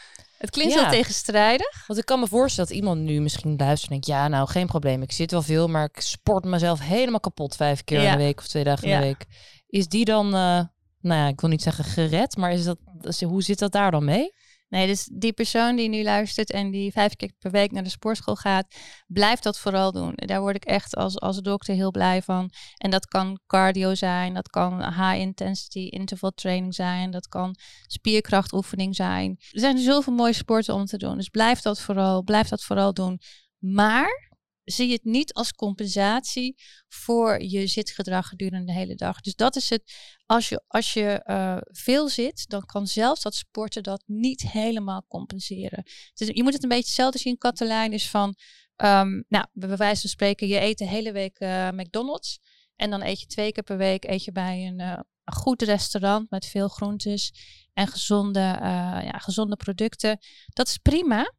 het 0.43 0.51
klinkt 0.51 0.75
ja. 0.75 0.81
heel 0.81 0.91
tegenstrijdig. 0.91 1.87
Want 1.87 1.99
ik 1.99 2.05
kan 2.05 2.21
me 2.21 2.27
voorstellen 2.27 2.71
dat 2.71 2.79
iemand 2.79 3.01
nu 3.01 3.21
misschien 3.21 3.55
luistert 3.57 3.83
en 3.83 4.01
denkt... 4.01 4.07
ja, 4.07 4.29
nou, 4.29 4.49
geen 4.49 4.67
probleem. 4.67 5.03
Ik 5.03 5.13
zit 5.13 5.31
wel 5.31 5.43
veel, 5.43 5.69
maar 5.69 5.85
ik 5.85 6.01
sport 6.01 6.45
mezelf 6.45 6.81
helemaal 6.81 7.21
kapot... 7.21 7.57
vijf 7.57 7.85
keer 7.85 8.01
ja. 8.01 8.13
in 8.13 8.19
de 8.19 8.25
week 8.25 8.39
of 8.39 8.49
twee 8.49 8.65
dagen 8.65 8.89
in 8.89 8.99
de 8.99 9.05
week. 9.05 9.27
Is 9.67 9.89
die 9.89 10.05
dan, 10.05 10.27
uh, 10.27 10.33
nou 10.33 11.21
ja, 11.21 11.27
ik 11.27 11.41
wil 11.41 11.51
niet 11.51 11.63
zeggen 11.63 11.85
gered... 11.85 12.37
maar 12.37 12.53
is 12.53 12.65
dat, 12.65 12.79
hoe 13.21 13.43
zit 13.43 13.59
dat 13.59 13.73
daar 13.73 13.91
dan 13.91 14.05
mee? 14.05 14.33
Nee, 14.73 14.87
dus 14.87 15.09
die 15.13 15.33
persoon 15.33 15.77
die 15.77 15.89
nu 15.89 16.03
luistert 16.03 16.51
en 16.51 16.71
die 16.71 16.93
vijf 16.93 17.17
keer 17.17 17.33
per 17.39 17.51
week 17.51 17.73
naar 17.73 17.83
de 17.83 17.89
sportschool 17.89 18.37
gaat, 18.37 18.75
blijft 19.07 19.43
dat 19.43 19.59
vooral 19.59 19.93
doen. 19.93 20.13
Daar 20.15 20.41
word 20.41 20.57
ik 20.57 20.65
echt 20.65 20.97
als, 20.97 21.21
als 21.21 21.41
dokter 21.41 21.75
heel 21.75 21.91
blij 21.91 22.23
van. 22.23 22.51
En 22.77 22.91
dat 22.91 23.07
kan 23.07 23.41
cardio 23.47 23.95
zijn, 23.95 24.35
dat 24.35 24.49
kan 24.49 24.85
high 24.85 25.19
intensity 25.19 25.79
interval 25.79 26.31
training 26.31 26.75
zijn, 26.75 27.11
dat 27.11 27.29
kan 27.29 27.57
spierkrachtoefening 27.87 28.95
zijn. 28.95 29.37
Er 29.51 29.61
zijn 29.61 29.79
zoveel 29.79 30.13
mooie 30.13 30.33
sporten 30.33 30.75
om 30.75 30.85
te 30.85 30.97
doen. 30.97 31.17
Dus 31.17 31.29
blijf 31.29 31.61
dat 31.61 31.81
vooral, 31.81 32.23
blijf 32.23 32.49
dat 32.49 32.63
vooral 32.63 32.95
doen. 32.95 33.21
Maar 33.59 34.32
zie 34.65 34.93
het 34.93 35.05
niet 35.05 35.33
als 35.33 35.53
compensatie 35.53 36.55
voor 36.89 37.43
je 37.43 37.67
zitgedrag 37.67 38.29
gedurende 38.29 38.67
de 38.67 38.79
hele 38.79 38.95
dag. 38.95 39.21
Dus 39.21 39.35
dat 39.35 39.57
is 39.57 39.71
het. 39.71 39.93
Als 40.27 40.49
je, 40.49 40.63
als 40.69 40.93
je 40.93 41.25
uh, 41.27 41.57
veel 41.61 42.09
zit, 42.09 42.49
dan 42.49 42.65
kan 42.67 42.87
zelfs 42.87 43.23
dat 43.23 43.35
sporten 43.35 43.83
dat 43.83 44.03
niet 44.07 44.51
helemaal 44.51 45.05
compenseren. 45.09 45.83
Dus 46.15 46.29
je 46.29 46.43
moet 46.43 46.53
het 46.53 46.63
een 46.63 46.69
beetje 46.69 46.85
hetzelfde 46.85 47.19
zien, 47.19 47.39
Katelijn, 47.39 47.93
is 47.93 48.11
van, 48.11 48.35
um, 48.77 49.25
nou, 49.29 49.47
bij 49.53 49.77
wijze 49.77 50.01
van 50.01 50.11
spreken, 50.11 50.49
je 50.49 50.61
eet 50.61 50.79
de 50.79 50.89
hele 50.89 51.13
week 51.13 51.41
uh, 51.41 51.71
McDonald's. 51.71 52.39
En 52.77 52.91
dan 52.91 53.03
eet 53.03 53.21
je 53.21 53.27
twee 53.27 53.53
keer 53.53 53.63
per 53.63 53.77
week 53.77 54.05
eet 54.05 54.25
je 54.25 54.33
bij 54.33 54.67
een, 54.67 54.81
uh, 54.81 54.99
een 55.25 55.35
goed 55.35 55.63
restaurant 55.63 56.31
met 56.31 56.47
veel 56.47 56.69
groentes 56.69 57.33
en 57.73 57.87
gezonde, 57.87 58.41
ja, 58.41 59.19
gezonde 59.19 59.57
producten. 59.57 60.19
Dat 60.47 60.67
is 60.69 60.79
prima. 60.79 61.33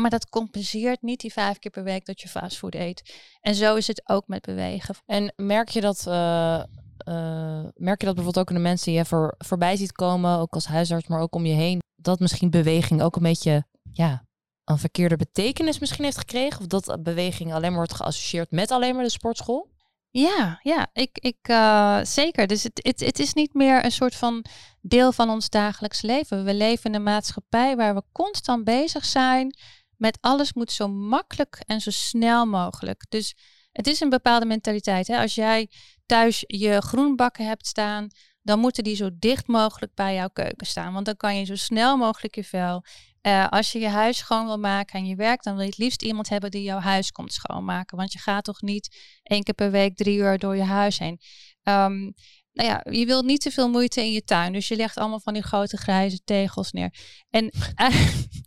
Maar 0.00 0.10
dat 0.10 0.28
compenseert 0.28 1.02
niet 1.02 1.20
die 1.20 1.32
vijf 1.32 1.58
keer 1.58 1.70
per 1.70 1.84
week 1.84 2.06
dat 2.06 2.20
je 2.20 2.28
fastfood 2.28 2.74
eet. 2.74 3.14
En 3.40 3.54
zo 3.54 3.74
is 3.74 3.86
het 3.86 4.08
ook 4.08 4.26
met 4.26 4.42
bewegen. 4.42 4.94
En 5.06 5.32
merk 5.36 5.68
je 5.68 5.80
dat, 5.80 6.04
uh, 6.08 6.62
uh, 7.08 7.64
merk 7.74 8.00
je 8.00 8.06
dat 8.06 8.14
bijvoorbeeld 8.14 8.38
ook 8.38 8.48
in 8.48 8.54
de 8.54 8.68
mensen 8.68 8.86
die 8.86 9.00
je 9.00 9.04
voor, 9.04 9.34
voorbij 9.38 9.76
ziet 9.76 9.92
komen, 9.92 10.38
ook 10.38 10.54
als 10.54 10.66
huisarts, 10.66 11.08
maar 11.08 11.20
ook 11.20 11.34
om 11.34 11.46
je 11.46 11.54
heen, 11.54 11.78
dat 11.96 12.20
misschien 12.20 12.50
beweging 12.50 13.02
ook 13.02 13.16
een 13.16 13.22
beetje, 13.22 13.66
ja, 13.92 14.24
een 14.64 14.78
verkeerde 14.78 15.16
betekenis 15.16 15.78
misschien 15.78 16.04
heeft 16.04 16.18
gekregen? 16.18 16.60
Of 16.60 16.66
dat 16.66 17.02
beweging 17.02 17.52
alleen 17.52 17.68
maar 17.68 17.78
wordt 17.78 17.94
geassocieerd 17.94 18.50
met 18.50 18.70
alleen 18.70 18.94
maar 18.94 19.04
de 19.04 19.10
sportschool? 19.10 19.68
Ja, 20.12 20.60
ja, 20.62 20.86
ik, 20.92 21.18
ik 21.18 21.48
uh, 21.50 21.98
zeker. 22.02 22.46
Dus 22.46 22.62
het, 22.62 22.80
het, 22.82 23.00
het 23.00 23.18
is 23.18 23.34
niet 23.34 23.54
meer 23.54 23.84
een 23.84 23.92
soort 23.92 24.14
van 24.14 24.44
deel 24.80 25.12
van 25.12 25.30
ons 25.30 25.48
dagelijks 25.48 26.02
leven. 26.02 26.44
We 26.44 26.54
leven 26.54 26.90
in 26.90 26.96
een 26.96 27.02
maatschappij 27.02 27.76
waar 27.76 27.94
we 27.94 28.02
constant 28.12 28.64
bezig 28.64 29.04
zijn 29.04 29.54
met 30.00 30.18
alles 30.20 30.52
moet 30.52 30.72
zo 30.72 30.88
makkelijk 30.88 31.62
en 31.66 31.80
zo 31.80 31.90
snel 31.90 32.46
mogelijk. 32.46 33.06
Dus 33.08 33.34
het 33.72 33.86
is 33.86 34.00
een 34.00 34.08
bepaalde 34.08 34.46
mentaliteit. 34.46 35.06
Hè? 35.06 35.18
Als 35.18 35.34
jij 35.34 35.70
thuis 36.06 36.44
je 36.46 36.80
groenbakken 36.80 37.46
hebt 37.46 37.66
staan, 37.66 38.08
dan 38.42 38.58
moeten 38.58 38.84
die 38.84 38.96
zo 38.96 39.10
dicht 39.18 39.46
mogelijk 39.46 39.94
bij 39.94 40.14
jouw 40.14 40.28
keuken 40.28 40.66
staan. 40.66 40.92
Want 40.92 41.06
dan 41.06 41.16
kan 41.16 41.36
je 41.36 41.44
zo 41.44 41.54
snel 41.54 41.96
mogelijk 41.96 42.34
je 42.34 42.44
vuil. 42.44 42.84
Uh, 43.22 43.48
als 43.48 43.72
je 43.72 43.78
je 43.78 43.88
huis 43.88 44.18
schoon 44.18 44.46
wil 44.46 44.58
maken 44.58 44.98
en 44.98 45.06
je 45.06 45.16
werkt, 45.16 45.44
dan 45.44 45.54
wil 45.54 45.62
je 45.62 45.68
het 45.68 45.78
liefst 45.78 46.02
iemand 46.02 46.28
hebben 46.28 46.50
die 46.50 46.62
jouw 46.62 46.78
huis 46.78 47.10
komt 47.10 47.32
schoonmaken. 47.32 47.96
Want 47.96 48.12
je 48.12 48.18
gaat 48.18 48.44
toch 48.44 48.60
niet 48.62 48.96
één 49.22 49.42
keer 49.42 49.54
per 49.54 49.70
week 49.70 49.96
drie 49.96 50.18
uur 50.18 50.38
door 50.38 50.56
je 50.56 50.64
huis 50.64 50.98
heen. 50.98 51.20
Um, 51.62 52.14
nou 52.60 52.72
ja, 52.72 52.92
je 52.92 53.06
wilt 53.06 53.24
niet 53.24 53.40
te 53.40 53.50
veel 53.50 53.68
moeite 53.68 54.00
in 54.00 54.12
je 54.12 54.24
tuin. 54.24 54.52
Dus 54.52 54.68
je 54.68 54.76
legt 54.76 54.96
allemaal 54.96 55.20
van 55.20 55.32
die 55.32 55.42
grote 55.42 55.76
grijze 55.76 56.20
tegels 56.24 56.72
neer. 56.72 56.94
En, 57.30 57.44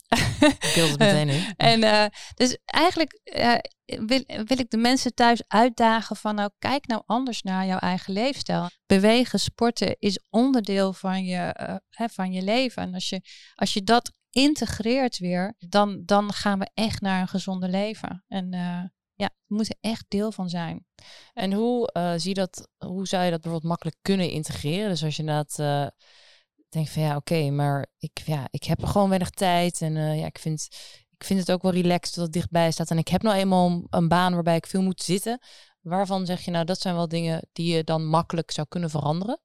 het 0.07 0.75
meteen 0.97 1.29
in. 1.29 1.53
en 1.57 1.83
uh, 1.83 2.05
dus 2.33 2.57
eigenlijk 2.65 3.19
uh, 3.23 3.55
wil, 3.85 4.23
wil 4.25 4.59
ik 4.59 4.69
de 4.69 4.77
mensen 4.77 5.13
thuis 5.13 5.43
uitdagen 5.47 6.15
van 6.15 6.35
nou 6.35 6.49
kijk 6.59 6.87
nou 6.87 7.01
anders 7.05 7.41
naar 7.41 7.65
jouw 7.65 7.77
eigen 7.77 8.13
leefstijl. 8.13 8.69
Bewegen, 8.85 9.39
sporten 9.39 9.95
is 9.99 10.25
onderdeel 10.29 10.93
van 10.93 11.25
je, 11.25 11.55
uh, 11.61 11.75
hè, 11.89 12.09
van 12.09 12.31
je 12.31 12.41
leven. 12.41 12.83
En 12.83 12.93
als 12.93 13.09
je, 13.09 13.21
als 13.55 13.73
je 13.73 13.83
dat 13.83 14.11
integreert 14.29 15.17
weer, 15.17 15.55
dan, 15.57 16.01
dan 16.05 16.33
gaan 16.33 16.59
we 16.59 16.69
echt 16.73 17.01
naar 17.01 17.21
een 17.21 17.27
gezonde 17.27 17.69
leven. 17.69 18.23
En 18.27 18.53
ja, 19.15 19.29
we 19.45 19.55
moeten 19.55 19.77
echt 19.81 20.05
deel 20.07 20.31
van 20.31 20.49
zijn. 20.49 20.85
En 21.33 21.53
hoe, 21.53 21.89
uh, 21.97 22.13
zie 22.15 22.33
dat, 22.33 22.67
hoe 22.77 23.07
zou 23.07 23.23
je 23.23 23.31
dat 23.31 23.41
bijvoorbeeld 23.41 23.71
makkelijk 23.71 23.97
kunnen 24.01 24.29
integreren? 24.29 24.89
Dus 24.89 25.03
als 25.03 25.15
je 25.15 25.21
inderdaad 25.21 25.57
uh, 25.59 25.87
denkt 26.69 26.89
van 26.89 27.01
ja, 27.01 27.15
oké, 27.15 27.49
maar 27.49 27.87
ik, 27.97 28.21
ja, 28.25 28.47
ik 28.49 28.63
heb 28.63 28.81
er 28.81 28.87
gewoon 28.87 29.09
weinig 29.09 29.29
tijd. 29.29 29.81
En 29.81 29.95
uh, 29.95 30.19
ja, 30.19 30.25
ik 30.25 30.37
vind, 30.37 30.67
ik 31.17 31.23
vind 31.23 31.39
het 31.39 31.51
ook 31.51 31.61
wel 31.61 31.71
relaxed 31.71 32.15
dat 32.15 32.23
het 32.23 32.33
dichtbij 32.33 32.71
staat. 32.71 32.91
En 32.91 32.97
ik 32.97 33.07
heb 33.07 33.21
nou 33.21 33.35
eenmaal 33.35 33.83
een 33.89 34.07
baan 34.07 34.33
waarbij 34.33 34.55
ik 34.55 34.67
veel 34.67 34.81
moet 34.81 35.01
zitten. 35.01 35.39
Waarvan 35.81 36.25
zeg 36.25 36.41
je 36.41 36.51
nou, 36.51 36.65
dat 36.65 36.79
zijn 36.79 36.95
wel 36.95 37.07
dingen 37.07 37.47
die 37.51 37.75
je 37.75 37.83
dan 37.83 38.05
makkelijk 38.05 38.51
zou 38.51 38.67
kunnen 38.67 38.89
veranderen? 38.89 39.39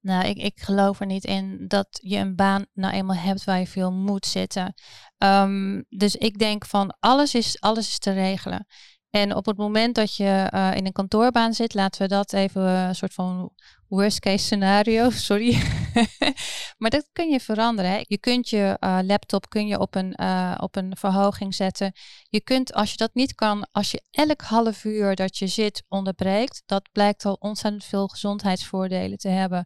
Nou, 0.00 0.26
ik, 0.26 0.36
ik 0.36 0.60
geloof 0.60 1.00
er 1.00 1.06
niet 1.06 1.24
in 1.24 1.64
dat 1.68 1.86
je 2.02 2.16
een 2.16 2.36
baan 2.36 2.66
nou 2.72 2.94
eenmaal 2.94 3.16
hebt 3.16 3.44
waar 3.44 3.58
je 3.58 3.66
veel 3.66 3.92
moet 3.92 4.26
zitten. 4.26 4.74
Um, 5.18 5.84
dus 5.88 6.16
ik 6.16 6.38
denk 6.38 6.66
van 6.66 6.96
alles 6.98 7.34
is, 7.34 7.60
alles 7.60 7.88
is 7.88 7.98
te 7.98 8.12
regelen. 8.12 8.66
En 9.10 9.34
op 9.34 9.46
het 9.46 9.56
moment 9.56 9.94
dat 9.94 10.16
je 10.16 10.50
uh, 10.54 10.70
in 10.74 10.86
een 10.86 10.92
kantoorbaan 10.92 11.54
zit, 11.54 11.74
laten 11.74 12.02
we 12.02 12.08
dat 12.08 12.32
even 12.32 12.62
uh, 12.62 12.86
een 12.86 12.94
soort 12.94 13.14
van 13.14 13.52
worst 13.88 14.20
case 14.20 14.44
scenario, 14.44 15.10
sorry. 15.28 15.62
maar 16.78 16.90
dat 16.90 17.08
kun 17.12 17.30
je 17.30 17.40
veranderen. 17.40 17.90
Hè. 17.90 18.00
Je 18.02 18.18
kunt 18.18 18.48
je 18.48 18.76
uh, 18.80 18.98
laptop 19.02 19.48
kun 19.48 19.66
je 19.66 19.78
op, 19.78 19.94
een, 19.94 20.18
op 20.60 20.76
een 20.76 20.96
verhoging 20.96 21.54
zetten. 21.54 21.92
Je 22.28 22.40
kunt, 22.40 22.72
als 22.72 22.90
je 22.90 22.96
dat 22.96 23.10
niet 23.14 23.34
kan, 23.34 23.68
als 23.72 23.90
je 23.90 24.02
elk 24.10 24.40
half 24.40 24.84
uur 24.84 25.14
dat 25.14 25.38
je 25.38 25.46
zit 25.46 25.84
onderbreekt, 25.88 26.62
dat 26.66 26.88
blijkt 26.92 27.24
al 27.24 27.36
ontzettend 27.40 27.84
veel 27.84 28.08
gezondheidsvoordelen 28.08 29.18
te 29.18 29.28
hebben. 29.28 29.64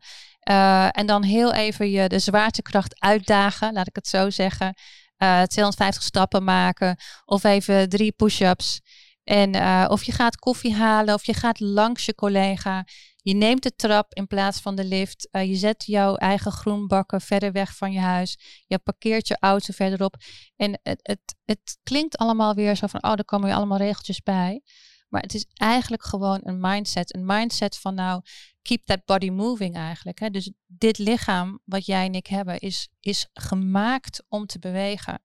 en 0.90 1.06
dan 1.06 1.22
heel 1.22 1.52
even 1.52 1.90
je 1.90 2.08
de 2.08 2.18
zwaartekracht 2.18 3.00
uitdagen, 3.00 3.72
laat 3.72 3.88
ik 3.88 3.94
het 3.94 4.06
zo 4.08 4.30
zeggen. 4.30 4.74
250 5.16 6.02
stappen 6.02 6.44
maken 6.44 6.96
of 7.24 7.44
even 7.44 7.88
drie 7.88 8.12
push-ups. 8.12 8.80
En 9.24 9.56
uh, 9.56 9.84
of 9.88 10.02
je 10.02 10.12
gaat 10.12 10.36
koffie 10.36 10.74
halen 10.74 11.14
of 11.14 11.24
je 11.26 11.34
gaat 11.34 11.60
langs 11.60 12.04
je 12.04 12.14
collega. 12.14 12.84
Je 13.16 13.34
neemt 13.34 13.62
de 13.62 13.76
trap 13.76 14.14
in 14.14 14.26
plaats 14.26 14.60
van 14.60 14.74
de 14.74 14.84
lift. 14.84 15.28
Uh, 15.32 15.44
je 15.44 15.54
zet 15.54 15.84
jouw 15.86 16.14
eigen 16.14 16.52
groenbakken 16.52 17.20
verder 17.20 17.52
weg 17.52 17.76
van 17.76 17.92
je 17.92 18.00
huis. 18.00 18.38
Je 18.66 18.78
parkeert 18.78 19.28
je 19.28 19.36
auto 19.40 19.72
verderop. 19.72 20.16
En 20.56 20.80
het, 20.82 21.00
het, 21.02 21.36
het 21.44 21.78
klinkt 21.82 22.16
allemaal 22.16 22.54
weer 22.54 22.76
zo 22.76 22.86
van, 22.86 23.02
oh, 23.02 23.12
er 23.12 23.24
komen 23.24 23.46
weer 23.46 23.56
allemaal 23.56 23.78
regeltjes 23.78 24.22
bij. 24.22 24.62
Maar 25.08 25.22
het 25.22 25.34
is 25.34 25.46
eigenlijk 25.54 26.04
gewoon 26.04 26.40
een 26.42 26.60
mindset. 26.60 27.14
Een 27.14 27.26
mindset 27.26 27.78
van 27.78 27.94
nou, 27.94 28.22
keep 28.62 28.84
that 28.84 29.04
body 29.04 29.30
moving 29.30 29.76
eigenlijk. 29.76 30.18
Hè? 30.18 30.30
Dus 30.30 30.52
dit 30.66 30.98
lichaam 30.98 31.60
wat 31.64 31.86
jij 31.86 32.06
en 32.06 32.14
ik 32.14 32.26
hebben 32.26 32.58
is, 32.58 32.88
is 33.00 33.28
gemaakt 33.32 34.24
om 34.28 34.46
te 34.46 34.58
bewegen. 34.58 35.22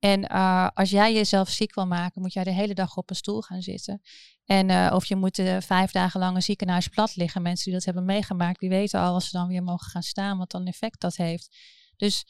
En 0.00 0.32
uh, 0.32 0.68
als 0.74 0.90
jij 0.90 1.12
jezelf 1.12 1.48
ziek 1.48 1.74
wil 1.74 1.86
maken, 1.86 2.20
moet 2.20 2.32
jij 2.32 2.44
de 2.44 2.52
hele 2.52 2.74
dag 2.74 2.96
op 2.96 3.10
een 3.10 3.16
stoel 3.16 3.40
gaan 3.40 3.62
zitten. 3.62 4.00
En 4.44 4.68
uh, 4.68 4.90
of 4.94 5.04
je 5.04 5.16
moet 5.16 5.38
uh, 5.38 5.60
vijf 5.60 5.90
dagen 5.90 6.20
lang 6.20 6.36
een 6.36 6.42
ziekenhuis 6.42 6.88
plat 6.88 7.16
liggen. 7.16 7.42
Mensen 7.42 7.64
die 7.64 7.74
dat 7.74 7.84
hebben 7.84 8.04
meegemaakt, 8.04 8.60
die 8.60 8.68
weten 8.68 9.00
al 9.00 9.14
als 9.14 9.28
ze 9.28 9.36
dan 9.36 9.48
weer 9.48 9.62
mogen 9.62 9.90
gaan 9.90 10.02
staan, 10.02 10.38
wat 10.38 10.50
dan 10.50 10.66
effect 10.66 11.00
dat 11.00 11.16
heeft. 11.16 11.56
Dus 11.96 12.24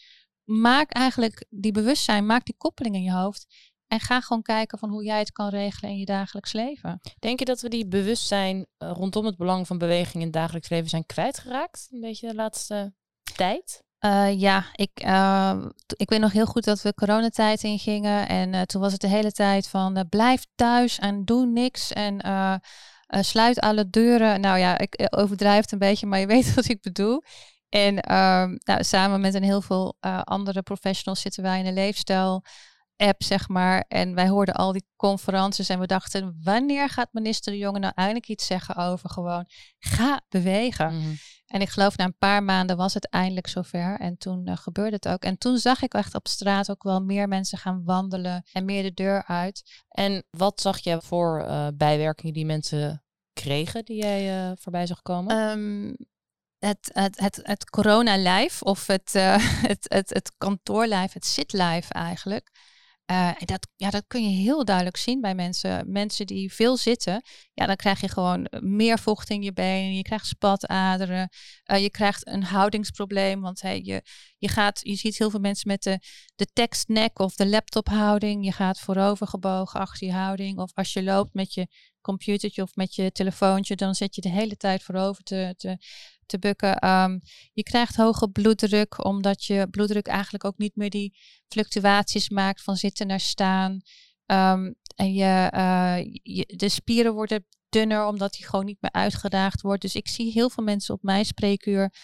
maak 0.45 0.93
eigenlijk 0.93 1.47
die 1.49 1.73
bewustzijn, 1.73 2.27
maak 2.27 2.45
die 2.45 2.57
koppeling 2.57 2.95
in 2.95 3.03
je 3.03 3.13
hoofd. 3.13 3.47
En 3.87 4.01
ga 4.01 4.21
gewoon 4.21 4.43
kijken 4.43 4.79
van 4.79 4.91
hoe 4.91 5.05
jij 5.05 5.19
het 5.19 5.33
kan 5.33 5.49
regelen 5.49 5.91
in 5.91 5.99
je 5.99 6.05
dagelijks 6.05 6.53
leven. 6.53 7.01
Denk 7.19 7.39
je 7.39 7.45
dat 7.45 7.61
we 7.61 7.69
die 7.69 7.87
bewustzijn 7.87 8.67
rondom 8.79 9.25
het 9.25 9.37
belang 9.37 9.67
van 9.67 9.79
beweging 9.79 10.15
in 10.15 10.23
het 10.23 10.33
dagelijks 10.33 10.69
leven 10.69 10.89
zijn 10.89 11.07
kwijtgeraakt? 11.07 11.89
Een 11.91 12.01
beetje 12.01 12.29
de 12.29 12.35
laatste 12.35 12.95
tijd? 13.37 13.83
Uh, 14.05 14.41
ja, 14.41 14.67
ik, 14.73 14.91
uh, 15.05 15.65
ik 15.97 16.09
weet 16.11 16.21
nog 16.21 16.33
heel 16.33 16.47
goed 16.47 16.65
dat 16.65 16.83
we 16.83 16.95
coronatijd 16.95 17.63
ingingen. 17.63 18.29
En 18.29 18.53
uh, 18.53 18.63
toen 18.63 18.81
was 18.81 18.93
het 18.93 19.01
de 19.01 19.09
hele 19.09 19.33
tijd 19.33 19.69
van 19.69 20.07
blijf 20.09 20.47
thuis 20.55 20.99
en 20.99 21.25
doe 21.25 21.47
niks. 21.47 21.93
En 21.93 22.21
sluit 23.07 23.61
alle 23.61 23.91
deuren. 23.91 24.41
Nou 24.41 24.59
ja, 24.59 24.79
ik 24.79 25.07
overdrijf 25.11 25.61
het 25.61 25.73
een 25.73 25.79
beetje, 25.79 26.07
maar 26.07 26.19
je 26.19 26.27
weet 26.37 26.55
wat 26.55 26.69
ik 26.69 26.81
bedoel. 26.81 27.23
En 27.69 28.01
ehm, 28.01 28.57
nou, 28.65 28.85
samen 28.85 29.21
met 29.21 29.35
een 29.35 29.43
heel 29.43 29.63
veel 29.63 29.97
andere 30.25 30.63
professionals 30.63 31.21
zitten 31.21 31.43
wij 31.43 31.59
in 31.59 31.67
een 31.67 31.75
leefstijl 31.75 32.43
app, 33.01 33.23
zeg 33.23 33.49
maar. 33.49 33.85
En 33.89 34.15
wij 34.15 34.29
hoorden 34.29 34.55
al 34.55 34.73
die 34.73 34.87
conferences 34.97 35.69
en 35.69 35.81
we 35.81 35.87
dachten, 35.87 36.39
wanneer 36.43 36.89
gaat 36.89 37.13
minister 37.13 37.53
De 37.53 37.59
Jonge 37.59 37.79
nou 37.79 37.93
eindelijk 37.97 38.29
iets 38.29 38.47
zeggen 38.47 38.77
over 38.77 39.11
gewoon 39.11 39.47
ga 39.79 40.21
bewegen? 40.29 40.97
Mhm. 40.97 41.15
En 41.47 41.61
ik 41.61 41.69
geloof 41.69 41.97
na 41.97 42.05
een 42.05 42.19
paar 42.19 42.43
maanden 42.43 42.77
was 42.77 42.95
het 42.95 43.09
eindelijk 43.09 43.47
zover. 43.47 43.99
En 43.99 44.19
toen 44.19 44.49
uh, 44.49 44.57
gebeurde 44.57 44.97
het 44.97 45.09
ook. 45.09 45.23
En 45.23 45.39
toen 45.39 45.59
zag 45.59 45.83
ik 45.83 45.95
echt 45.95 46.15
op 46.15 46.29
straat 46.29 46.71
ook 46.71 46.83
wel 46.83 47.01
meer 47.01 47.29
mensen 47.29 47.59
gaan 47.59 47.85
wandelen 47.85 48.45
en 48.53 48.65
meer 48.65 48.83
de 48.83 48.95
deur 48.95 49.25
uit. 49.27 49.83
En 49.89 50.25
wat 50.31 50.61
zag 50.61 50.79
je 50.79 51.01
voor 51.03 51.45
uh, 51.45 51.67
bijwerkingen 51.75 52.35
die 52.35 52.47
mensen 52.47 53.05
kregen, 53.33 53.85
die 53.85 53.97
jij 53.97 54.49
uh, 54.49 54.53
voorbij 54.59 54.87
zag 54.87 55.03
komen? 55.03 55.37
Um, 55.37 55.97
het, 56.59 56.91
het, 56.93 57.21
het, 57.21 57.41
het 57.43 57.71
corona-lijf 57.71 58.63
of 58.63 58.87
het, 58.97 59.13
het, 59.13 59.85
het, 59.89 60.11
het 60.11 60.33
kantoorlijf, 60.39 61.13
het 61.13 61.27
zitlijf 61.27 61.91
eigenlijk. 61.91 62.51
Uh, 63.11 63.31
dat, 63.45 63.69
ja, 63.77 63.91
dat 63.91 64.05
kun 64.07 64.31
je 64.31 64.43
heel 64.43 64.65
duidelijk 64.65 64.97
zien 64.97 65.21
bij 65.21 65.35
mensen. 65.35 65.93
Mensen 65.93 66.27
die 66.27 66.53
veel 66.53 66.77
zitten, 66.77 67.23
ja, 67.55 67.67
dan 67.67 67.77
krijg 67.77 68.01
je 68.01 68.09
gewoon 68.09 68.47
meer 68.61 68.99
vocht 68.99 69.31
in 69.31 69.43
je 69.43 69.53
benen. 69.53 69.97
Je 69.97 70.03
krijgt 70.03 70.27
spataderen. 70.27 71.29
Uh, 71.73 71.83
je 71.83 71.91
krijgt 71.91 72.27
een 72.27 72.43
houdingsprobleem. 72.43 73.41
Want 73.41 73.61
hey, 73.61 73.81
je, 73.83 74.03
je, 74.39 74.49
gaat, 74.49 74.81
je 74.83 74.95
ziet 74.95 75.19
heel 75.19 75.31
veel 75.31 75.41
mensen 75.41 75.69
met 75.69 75.83
de, 75.83 75.99
de 76.35 76.47
tekstnek 76.53 77.19
of 77.19 77.35
de 77.35 77.47
laptophouding. 77.47 78.45
Je 78.45 78.53
gaat 78.53 78.81
voorover 78.81 79.27
gebogen 79.27 79.81
achter 79.81 80.07
je 80.07 80.13
houding. 80.13 80.59
Of 80.59 80.71
als 80.75 80.93
je 80.93 81.03
loopt 81.03 81.35
met 81.35 81.55
je 81.55 81.67
computertje 82.01 82.63
of 82.63 82.75
met 82.75 82.95
je 82.95 83.13
telefoontje, 83.13 83.77
dan 83.77 83.95
zet 83.95 84.15
je 84.15 84.21
de 84.21 84.29
hele 84.29 84.57
tijd 84.57 84.83
voorover 84.83 85.23
te, 85.23 85.55
te, 85.57 85.79
te 86.31 86.39
bukken. 86.39 86.89
Um, 86.89 87.21
je 87.53 87.63
krijgt 87.63 87.97
hoge 87.97 88.29
bloeddruk, 88.29 89.05
omdat 89.05 89.45
je 89.45 89.67
bloeddruk 89.71 90.07
eigenlijk 90.07 90.45
ook 90.45 90.59
niet 90.59 90.77
meer 90.77 90.91
die 90.91 91.19
fluctuaties 91.49 92.29
maakt 92.29 92.63
van 92.63 92.77
zitten 92.77 93.07
naar 93.07 93.21
staan. 93.21 93.81
Um, 94.27 94.75
en 94.95 95.13
je, 95.13 95.51
uh, 95.55 95.97
je, 96.23 96.55
de 96.57 96.69
spieren 96.69 97.15
worden 97.15 97.47
dunner, 97.69 98.07
omdat 98.07 98.33
die 98.33 98.47
gewoon 98.47 98.65
niet 98.65 98.81
meer 98.81 98.93
uitgedaagd 98.93 99.61
wordt. 99.61 99.83
Dus 99.83 99.95
ik 99.95 100.09
zie 100.09 100.33
heel 100.33 100.51
veel 100.51 100.65
mensen 100.65 100.95
op 100.95 101.03
mijn 101.03 101.25
spreekuur. 101.25 101.95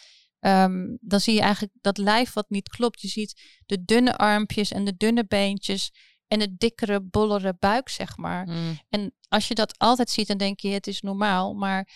Um, 0.40 0.98
dan 1.00 1.20
zie 1.20 1.34
je 1.34 1.40
eigenlijk 1.40 1.72
dat 1.80 1.98
lijf 1.98 2.32
wat 2.32 2.50
niet 2.50 2.68
klopt. 2.68 3.00
Je 3.00 3.08
ziet 3.08 3.60
de 3.66 3.84
dunne 3.84 4.16
armpjes 4.16 4.72
en 4.72 4.84
de 4.84 4.96
dunne 4.96 5.26
beentjes 5.26 5.90
en 6.28 6.38
de 6.38 6.56
dikkere, 6.56 7.02
bollere 7.02 7.56
buik, 7.58 7.88
zeg 7.88 8.16
maar. 8.16 8.46
Mm. 8.48 8.78
En 8.88 9.14
als 9.28 9.48
je 9.48 9.54
dat 9.54 9.78
altijd 9.78 10.10
ziet, 10.10 10.26
dan 10.26 10.36
denk 10.36 10.60
je 10.60 10.68
het 10.68 10.86
is 10.86 11.00
normaal. 11.00 11.54
Maar 11.54 11.88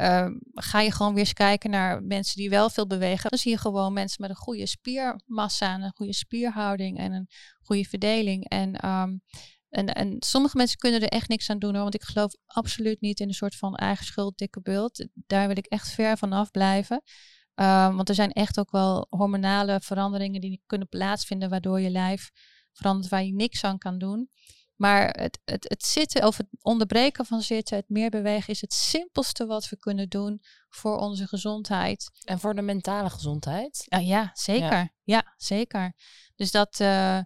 uh, 0.00 0.26
ga 0.54 0.80
je 0.80 0.92
gewoon 0.92 1.12
weer 1.12 1.22
eens 1.22 1.32
kijken 1.32 1.70
naar 1.70 2.02
mensen 2.02 2.36
die 2.36 2.50
wel 2.50 2.70
veel 2.70 2.86
bewegen. 2.86 3.30
Dan 3.30 3.38
zie 3.38 3.50
je 3.50 3.58
gewoon 3.58 3.92
mensen 3.92 4.20
met 4.20 4.30
een 4.30 4.36
goede 4.36 4.66
spiermassa 4.66 5.74
en 5.74 5.82
een 5.82 5.92
goede 5.94 6.14
spierhouding 6.14 6.98
en 6.98 7.12
een 7.12 7.28
goede 7.60 7.84
verdeling. 7.84 8.48
En, 8.48 8.88
um, 8.88 9.22
en, 9.68 9.86
en 9.86 10.16
sommige 10.18 10.56
mensen 10.56 10.78
kunnen 10.78 11.00
er 11.00 11.08
echt 11.08 11.28
niks 11.28 11.50
aan 11.50 11.58
doen 11.58 11.72
hoor. 11.72 11.82
Want 11.82 11.94
ik 11.94 12.02
geloof 12.02 12.32
absoluut 12.46 13.00
niet 13.00 13.20
in 13.20 13.28
een 13.28 13.34
soort 13.34 13.56
van 13.56 13.74
eigen 13.74 14.04
schuld, 14.04 14.38
dikke 14.38 14.60
bult. 14.60 15.06
Daar 15.14 15.46
wil 15.46 15.56
ik 15.56 15.66
echt 15.66 15.88
ver 15.88 16.16
van 16.16 16.32
af 16.32 16.50
blijven. 16.50 17.02
Um, 17.54 17.96
want 17.96 18.08
er 18.08 18.14
zijn 18.14 18.32
echt 18.32 18.58
ook 18.58 18.70
wel 18.70 19.06
hormonale 19.10 19.80
veranderingen 19.80 20.40
die 20.40 20.62
kunnen 20.66 20.88
plaatsvinden 20.88 21.50
waardoor 21.50 21.80
je 21.80 21.90
lijf 21.90 22.30
verandert 22.72 23.08
waar 23.08 23.24
je 23.24 23.34
niks 23.34 23.64
aan 23.64 23.78
kan 23.78 23.98
doen. 23.98 24.30
Maar 24.82 25.08
het, 25.08 25.38
het, 25.44 25.68
het 25.68 25.84
zitten 25.84 26.26
of 26.26 26.36
het 26.36 26.46
onderbreken 26.62 27.26
van 27.26 27.42
zitten, 27.42 27.76
het 27.76 27.88
meer 27.88 28.10
bewegen, 28.10 28.52
is 28.52 28.60
het 28.60 28.72
simpelste 28.72 29.46
wat 29.46 29.68
we 29.68 29.78
kunnen 29.78 30.08
doen 30.08 30.42
voor 30.68 30.96
onze 30.96 31.26
gezondheid. 31.26 32.10
En 32.24 32.40
voor 32.40 32.54
de 32.54 32.62
mentale 32.62 33.10
gezondheid? 33.10 33.84
Ja, 33.88 33.98
ja 33.98 34.30
zeker. 34.32 34.92
Ja. 35.02 35.34
zeker. 35.36 35.94
Dus 36.36 36.50
dat 36.50 36.80
uh, 36.80 37.18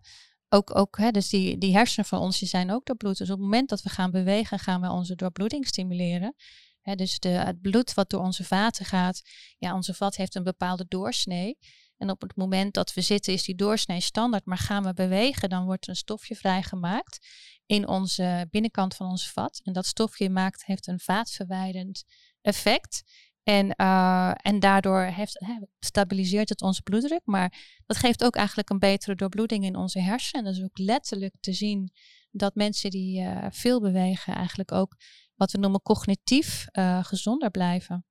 ook, 0.48 0.76
ook 0.76 0.98
hè, 0.98 1.10
dus 1.10 1.28
die, 1.28 1.58
die 1.58 1.76
hersenen 1.76 2.08
van 2.08 2.20
ons 2.20 2.38
die 2.38 2.48
zijn 2.48 2.72
ook 2.72 2.86
doorbloed. 2.86 3.18
Dus 3.18 3.30
op 3.30 3.36
het 3.36 3.44
moment 3.44 3.68
dat 3.68 3.82
we 3.82 3.88
gaan 3.88 4.10
bewegen, 4.10 4.58
gaan 4.58 4.80
we 4.80 4.90
onze 4.90 5.14
doorbloeding 5.14 5.66
stimuleren. 5.66 6.34
Hè, 6.80 6.94
dus 6.94 7.18
de, 7.18 7.28
het 7.28 7.60
bloed 7.60 7.94
wat 7.94 8.10
door 8.10 8.20
onze 8.20 8.44
vaten 8.44 8.84
gaat, 8.84 9.22
ja, 9.58 9.74
onze 9.74 9.94
vat 9.94 10.16
heeft 10.16 10.34
een 10.34 10.44
bepaalde 10.44 10.84
doorsnee. 10.88 11.58
En 11.96 12.10
op 12.10 12.20
het 12.20 12.36
moment 12.36 12.74
dat 12.74 12.94
we 12.94 13.00
zitten 13.00 13.32
is 13.32 13.44
die 13.44 13.54
doorsnee 13.54 14.00
standaard, 14.00 14.44
maar 14.44 14.58
gaan 14.58 14.82
we 14.82 14.94
bewegen, 14.94 15.48
dan 15.48 15.64
wordt 15.64 15.88
een 15.88 15.96
stofje 15.96 16.34
vrijgemaakt 16.34 17.26
in 17.66 17.88
onze 17.88 18.46
binnenkant 18.50 18.94
van 18.94 19.08
ons 19.08 19.30
vat. 19.30 19.60
En 19.64 19.72
dat 19.72 19.86
stofje 19.86 20.30
maakt, 20.30 20.64
heeft 20.64 20.86
een 20.86 21.00
vaatverwijdend 21.00 22.04
effect. 22.40 23.02
En, 23.42 23.74
uh, 23.76 24.32
en 24.36 24.60
daardoor 24.60 25.02
heeft, 25.02 25.44
stabiliseert 25.78 26.48
het 26.48 26.62
onze 26.62 26.82
bloeddruk. 26.82 27.20
Maar 27.24 27.80
dat 27.86 27.96
geeft 27.96 28.24
ook 28.24 28.36
eigenlijk 28.36 28.70
een 28.70 28.78
betere 28.78 29.14
doorbloeding 29.14 29.64
in 29.64 29.76
onze 29.76 30.00
hersenen. 30.00 30.44
En 30.44 30.50
dat 30.50 30.60
is 30.60 30.68
ook 30.68 30.78
letterlijk 30.78 31.34
te 31.40 31.52
zien 31.52 31.92
dat 32.30 32.54
mensen 32.54 32.90
die 32.90 33.20
uh, 33.20 33.46
veel 33.50 33.80
bewegen 33.80 34.34
eigenlijk 34.34 34.72
ook 34.72 34.96
wat 35.34 35.52
we 35.52 35.58
noemen 35.58 35.82
cognitief 35.82 36.66
uh, 36.72 37.04
gezonder 37.04 37.50
blijven. 37.50 38.04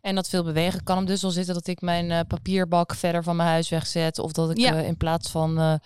En 0.00 0.14
dat 0.14 0.28
veel 0.28 0.44
bewegen 0.44 0.82
kan 0.82 0.96
hem 0.96 1.06
dus 1.06 1.24
al 1.24 1.30
zitten 1.30 1.54
dat 1.54 1.66
ik 1.66 1.80
mijn 1.80 2.26
papierbak 2.26 2.94
verder 2.94 3.22
van 3.22 3.36
mijn 3.36 3.48
huis 3.48 3.68
wegzet. 3.68 4.18
Of 4.18 4.32
dat 4.32 4.50
ik 4.50 4.58
ja. 4.58 4.74
in 4.74 4.96
plaats 4.96 5.30
van 5.30 5.80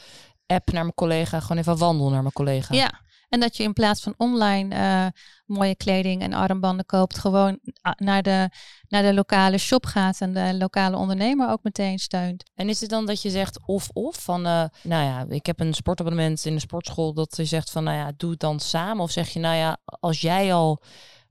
app 0.47 0.73
naar 0.73 0.83
mijn 0.83 0.95
collega 0.95 1.41
gewoon 1.41 1.59
even 1.59 1.77
wandel 1.77 2.11
naar 2.11 2.23
mijn 2.23 2.33
collega. 2.33 2.75
Ja, 2.75 3.01
en 3.29 3.41
dat 3.41 3.57
je 3.57 3.63
in 3.63 3.73
plaats 3.73 4.03
van 4.03 4.15
online 4.17 5.13
mooie 5.47 5.77
kleding 5.77 6.23
en 6.23 6.33
armbanden 6.33 6.87
koopt, 6.87 7.19
gewoon 7.19 7.59
naar 7.97 8.23
de, 8.23 8.51
naar 8.89 9.03
de 9.03 9.15
lokale 9.15 9.59
shop 9.59 9.87
gaat 9.87 10.21
en 10.21 10.35
de 10.35 10.55
lokale 10.59 10.97
ondernemer 10.97 11.51
ook 11.51 11.63
meteen 11.63 11.99
steunt. 11.99 12.51
En 12.55 12.69
is 12.69 12.81
het 12.81 12.91
dan 12.91 13.07
dat 13.07 13.23
je 13.23 13.31
zegt 13.31 13.67
of-of? 13.67 14.23
Van, 14.23 14.43
nou 14.43 14.71
ja, 14.83 15.27
ik 15.29 15.47
heb 15.47 15.61
een 15.61 15.75
sportabonnement 15.75 16.45
in 16.45 16.55
de 16.55 16.61
sportschool, 16.61 17.15
dat 17.15 17.37
je 17.37 17.45
zegt 17.45 17.71
van, 17.71 17.85
nou 17.85 17.97
ja, 17.97 18.13
doe 18.17 18.31
het 18.31 18.41
dan 18.41 18.61
samen. 18.61 19.03
Of 19.03 19.11
zeg 19.11 19.29
je, 19.29 19.39
nou 19.39 19.57
ja, 19.57 19.79
als 19.85 20.21
jij 20.21 20.55
al 20.55 20.83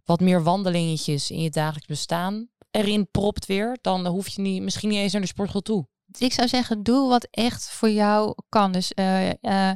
wat 0.09 0.19
meer 0.19 0.43
wandelingetjes 0.43 1.31
in 1.31 1.41
je 1.41 1.49
dagelijks 1.49 1.87
bestaan 1.87 2.49
erin 2.71 3.09
propt 3.11 3.45
weer, 3.45 3.77
dan 3.81 4.07
hoef 4.07 4.27
je 4.27 4.41
niet, 4.41 4.61
misschien 4.61 4.89
niet 4.89 4.97
eens 4.97 5.11
naar 5.11 5.21
de 5.21 5.27
sportschool 5.27 5.61
toe. 5.61 5.87
Ik 6.17 6.33
zou 6.33 6.47
zeggen, 6.47 6.83
doe 6.83 7.09
wat 7.09 7.27
echt 7.31 7.69
voor 7.69 7.89
jou 7.89 8.35
kan. 8.49 8.71
Dus 8.71 8.91
uh, 8.95 9.71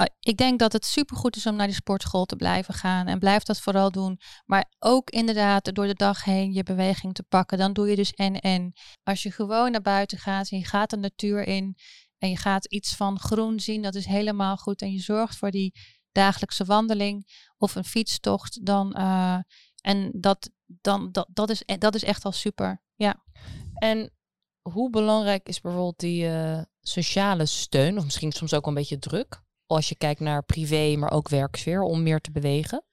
Ah, 0.00 0.06
ik 0.20 0.36
denk 0.36 0.58
dat 0.58 0.72
het 0.72 0.84
supergoed 0.84 1.36
is 1.36 1.46
om 1.46 1.56
naar 1.56 1.66
die 1.66 1.74
sportschool 1.74 2.24
te 2.24 2.36
blijven 2.36 2.74
gaan. 2.74 3.06
En 3.06 3.18
blijf 3.18 3.42
dat 3.42 3.60
vooral 3.60 3.90
doen. 3.90 4.20
Maar 4.46 4.72
ook 4.78 5.10
inderdaad 5.10 5.74
door 5.74 5.86
de 5.86 5.94
dag 5.94 6.24
heen 6.24 6.52
je 6.52 6.62
beweging 6.62 7.14
te 7.14 7.22
pakken. 7.22 7.58
Dan 7.58 7.72
doe 7.72 7.88
je 7.88 7.96
dus 7.96 8.12
en 8.12 8.40
en. 8.40 8.72
Als 9.02 9.22
je 9.22 9.30
gewoon 9.30 9.70
naar 9.70 9.80
buiten 9.80 10.18
gaat 10.18 10.50
en 10.50 10.58
je 10.58 10.64
gaat 10.64 10.90
de 10.90 10.96
natuur 10.96 11.46
in. 11.46 11.76
En 12.18 12.28
je 12.28 12.36
gaat 12.36 12.66
iets 12.66 12.96
van 12.96 13.18
groen 13.18 13.60
zien. 13.60 13.82
Dat 13.82 13.94
is 13.94 14.06
helemaal 14.06 14.56
goed. 14.56 14.82
En 14.82 14.92
je 14.92 15.00
zorgt 15.00 15.36
voor 15.36 15.50
die 15.50 15.72
dagelijkse 16.12 16.64
wandeling 16.64 17.26
of 17.58 17.74
een 17.74 17.84
fietstocht. 17.84 18.66
Dan, 18.66 18.94
uh, 18.98 19.38
en 19.80 20.10
dat, 20.14 20.50
dan, 20.66 21.12
dat, 21.12 21.28
dat, 21.32 21.50
is, 21.50 21.62
dat 21.78 21.94
is 21.94 22.04
echt 22.04 22.24
al 22.24 22.32
super. 22.32 22.82
Ja. 22.94 23.24
En 23.74 24.12
hoe 24.60 24.90
belangrijk 24.90 25.48
is 25.48 25.60
bijvoorbeeld 25.60 25.98
die 25.98 26.24
uh, 26.24 26.62
sociale 26.80 27.46
steun? 27.46 27.98
Of 27.98 28.04
misschien 28.04 28.32
soms 28.32 28.54
ook 28.54 28.66
een 28.66 28.74
beetje 28.74 28.98
druk? 28.98 29.42
als 29.76 29.88
je 29.88 29.96
kijkt 29.96 30.20
naar 30.20 30.42
privé, 30.42 30.96
maar 30.96 31.10
ook 31.10 31.28
werksfeer, 31.28 31.82
om 31.82 32.02
meer 32.02 32.20
te 32.20 32.30
bewegen? 32.30 32.84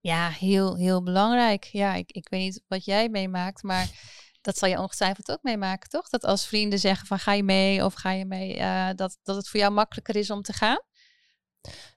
Ja, 0.00 0.28
heel, 0.28 0.76
heel 0.76 1.02
belangrijk. 1.02 1.64
Ja, 1.64 1.94
ik, 1.94 2.10
ik 2.10 2.28
weet 2.28 2.40
niet 2.40 2.62
wat 2.66 2.84
jij 2.84 3.08
meemaakt, 3.08 3.62
maar 3.62 3.88
dat 4.40 4.58
zal 4.58 4.68
je 4.68 4.78
ongetwijfeld 4.78 5.30
ook 5.30 5.42
meemaken, 5.42 5.88
toch? 5.88 6.08
Dat 6.08 6.24
als 6.24 6.46
vrienden 6.46 6.78
zeggen 6.78 7.06
van 7.06 7.18
ga 7.18 7.32
je 7.32 7.42
mee 7.42 7.84
of 7.84 7.94
ga 7.94 8.10
je 8.10 8.24
mee, 8.24 8.56
uh, 8.56 8.88
dat, 8.94 9.18
dat 9.22 9.36
het 9.36 9.48
voor 9.48 9.60
jou 9.60 9.72
makkelijker 9.72 10.16
is 10.16 10.30
om 10.30 10.42
te 10.42 10.52
gaan? 10.52 10.82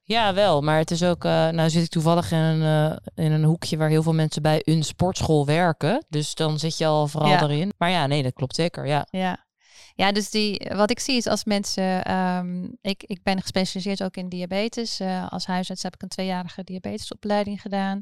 Ja, 0.04 0.34
wel. 0.34 0.62
Maar 0.62 0.78
het 0.78 0.92
is 0.92 1.04
ook, 1.04 1.26
uh, 1.26 1.50
nou 1.50 1.70
zit 1.70 1.84
ik 1.84 1.90
toevallig 1.90 2.32
in 2.32 2.38
een, 2.38 2.92
uh, 2.92 3.26
in 3.26 3.32
een 3.32 3.44
hoekje 3.44 3.78
waar 3.78 3.90
heel 3.90 4.04
veel 4.04 4.14
mensen 4.14 4.42
bij 4.42 4.62
een 4.64 4.84
sportschool 4.84 5.46
werken. 5.46 6.06
Dus 6.10 6.36
dan 6.36 6.60
zit 6.60 6.78
je 6.78 6.86
al 6.86 7.08
vooral 7.08 7.30
ja. 7.30 7.42
erin. 7.42 7.72
Maar 7.78 7.90
ja, 7.90 8.08
nee, 8.08 8.24
dat 8.24 8.34
klopt 8.34 8.56
zeker. 8.56 8.88
Ja. 8.88 9.08
ja. 9.10 9.50
Ja, 9.96 10.12
dus 10.12 10.30
die, 10.30 10.72
wat 10.76 10.92
ik 10.92 11.00
zie 11.00 11.18
is 11.18 11.28
als 11.28 11.44
mensen. 11.44 12.16
Um, 12.16 12.78
ik, 12.82 13.04
ik 13.04 13.24
ben 13.24 13.42
gespecialiseerd 13.42 14.04
ook 14.04 14.16
in 14.16 14.30
diabetes. 14.30 15.00
Uh, 15.00 15.28
als 15.30 15.46
huisarts 15.46 15.84
heb 15.84 15.94
ik 15.94 16.02
een 16.02 16.08
tweejarige 16.08 16.64
diabetesopleiding 16.64 17.62
gedaan. 17.62 18.02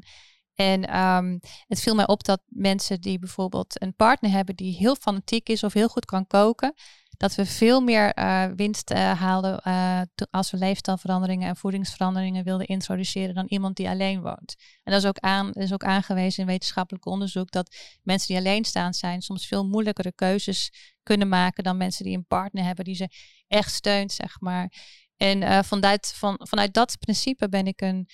En 0.54 0.98
um, 0.98 1.40
het 1.66 1.80
viel 1.80 1.94
mij 1.94 2.06
op 2.06 2.24
dat 2.24 2.40
mensen 2.46 3.00
die 3.00 3.18
bijvoorbeeld 3.18 3.82
een 3.82 3.94
partner 3.94 4.30
hebben 4.30 4.56
die 4.56 4.76
heel 4.76 4.94
fanatiek 4.94 5.48
is 5.48 5.62
of 5.64 5.72
heel 5.72 5.88
goed 5.88 6.04
kan 6.04 6.26
koken, 6.26 6.74
dat 7.20 7.34
we 7.34 7.46
veel 7.46 7.80
meer 7.80 8.18
uh, 8.18 8.44
winst 8.56 8.90
uh, 8.90 9.20
haalden 9.20 9.60
uh, 9.66 10.00
als 10.30 10.50
we 10.50 10.56
leefstijlveranderingen 10.56 11.48
en 11.48 11.56
voedingsveranderingen 11.56 12.44
wilden 12.44 12.66
introduceren 12.66 13.34
dan 13.34 13.46
iemand 13.46 13.76
die 13.76 13.88
alleen 13.88 14.20
woont. 14.20 14.54
En 14.82 14.92
dat 14.92 15.02
is 15.02 15.08
ook, 15.08 15.18
aan, 15.18 15.52
is 15.52 15.72
ook 15.72 15.84
aangewezen 15.84 16.40
in 16.42 16.48
wetenschappelijk 16.48 17.06
onderzoek 17.06 17.50
dat 17.50 17.76
mensen 18.02 18.28
die 18.28 18.36
alleenstaand 18.36 18.96
zijn 18.96 19.22
soms 19.22 19.46
veel 19.46 19.66
moeilijkere 19.66 20.12
keuzes 20.12 20.72
kunnen 21.02 21.28
maken 21.28 21.64
dan 21.64 21.76
mensen 21.76 22.04
die 22.04 22.16
een 22.16 22.26
partner 22.26 22.64
hebben 22.64 22.84
die 22.84 22.94
ze 22.94 23.08
echt 23.48 23.72
steunt, 23.72 24.12
zeg 24.12 24.40
maar. 24.40 24.72
En 25.16 25.64
vanuit, 25.64 26.12
van, 26.16 26.40
vanuit 26.42 26.74
dat 26.74 26.98
principe 26.98 27.48
ben 27.48 27.66
ik 27.66 27.80
een 27.80 28.08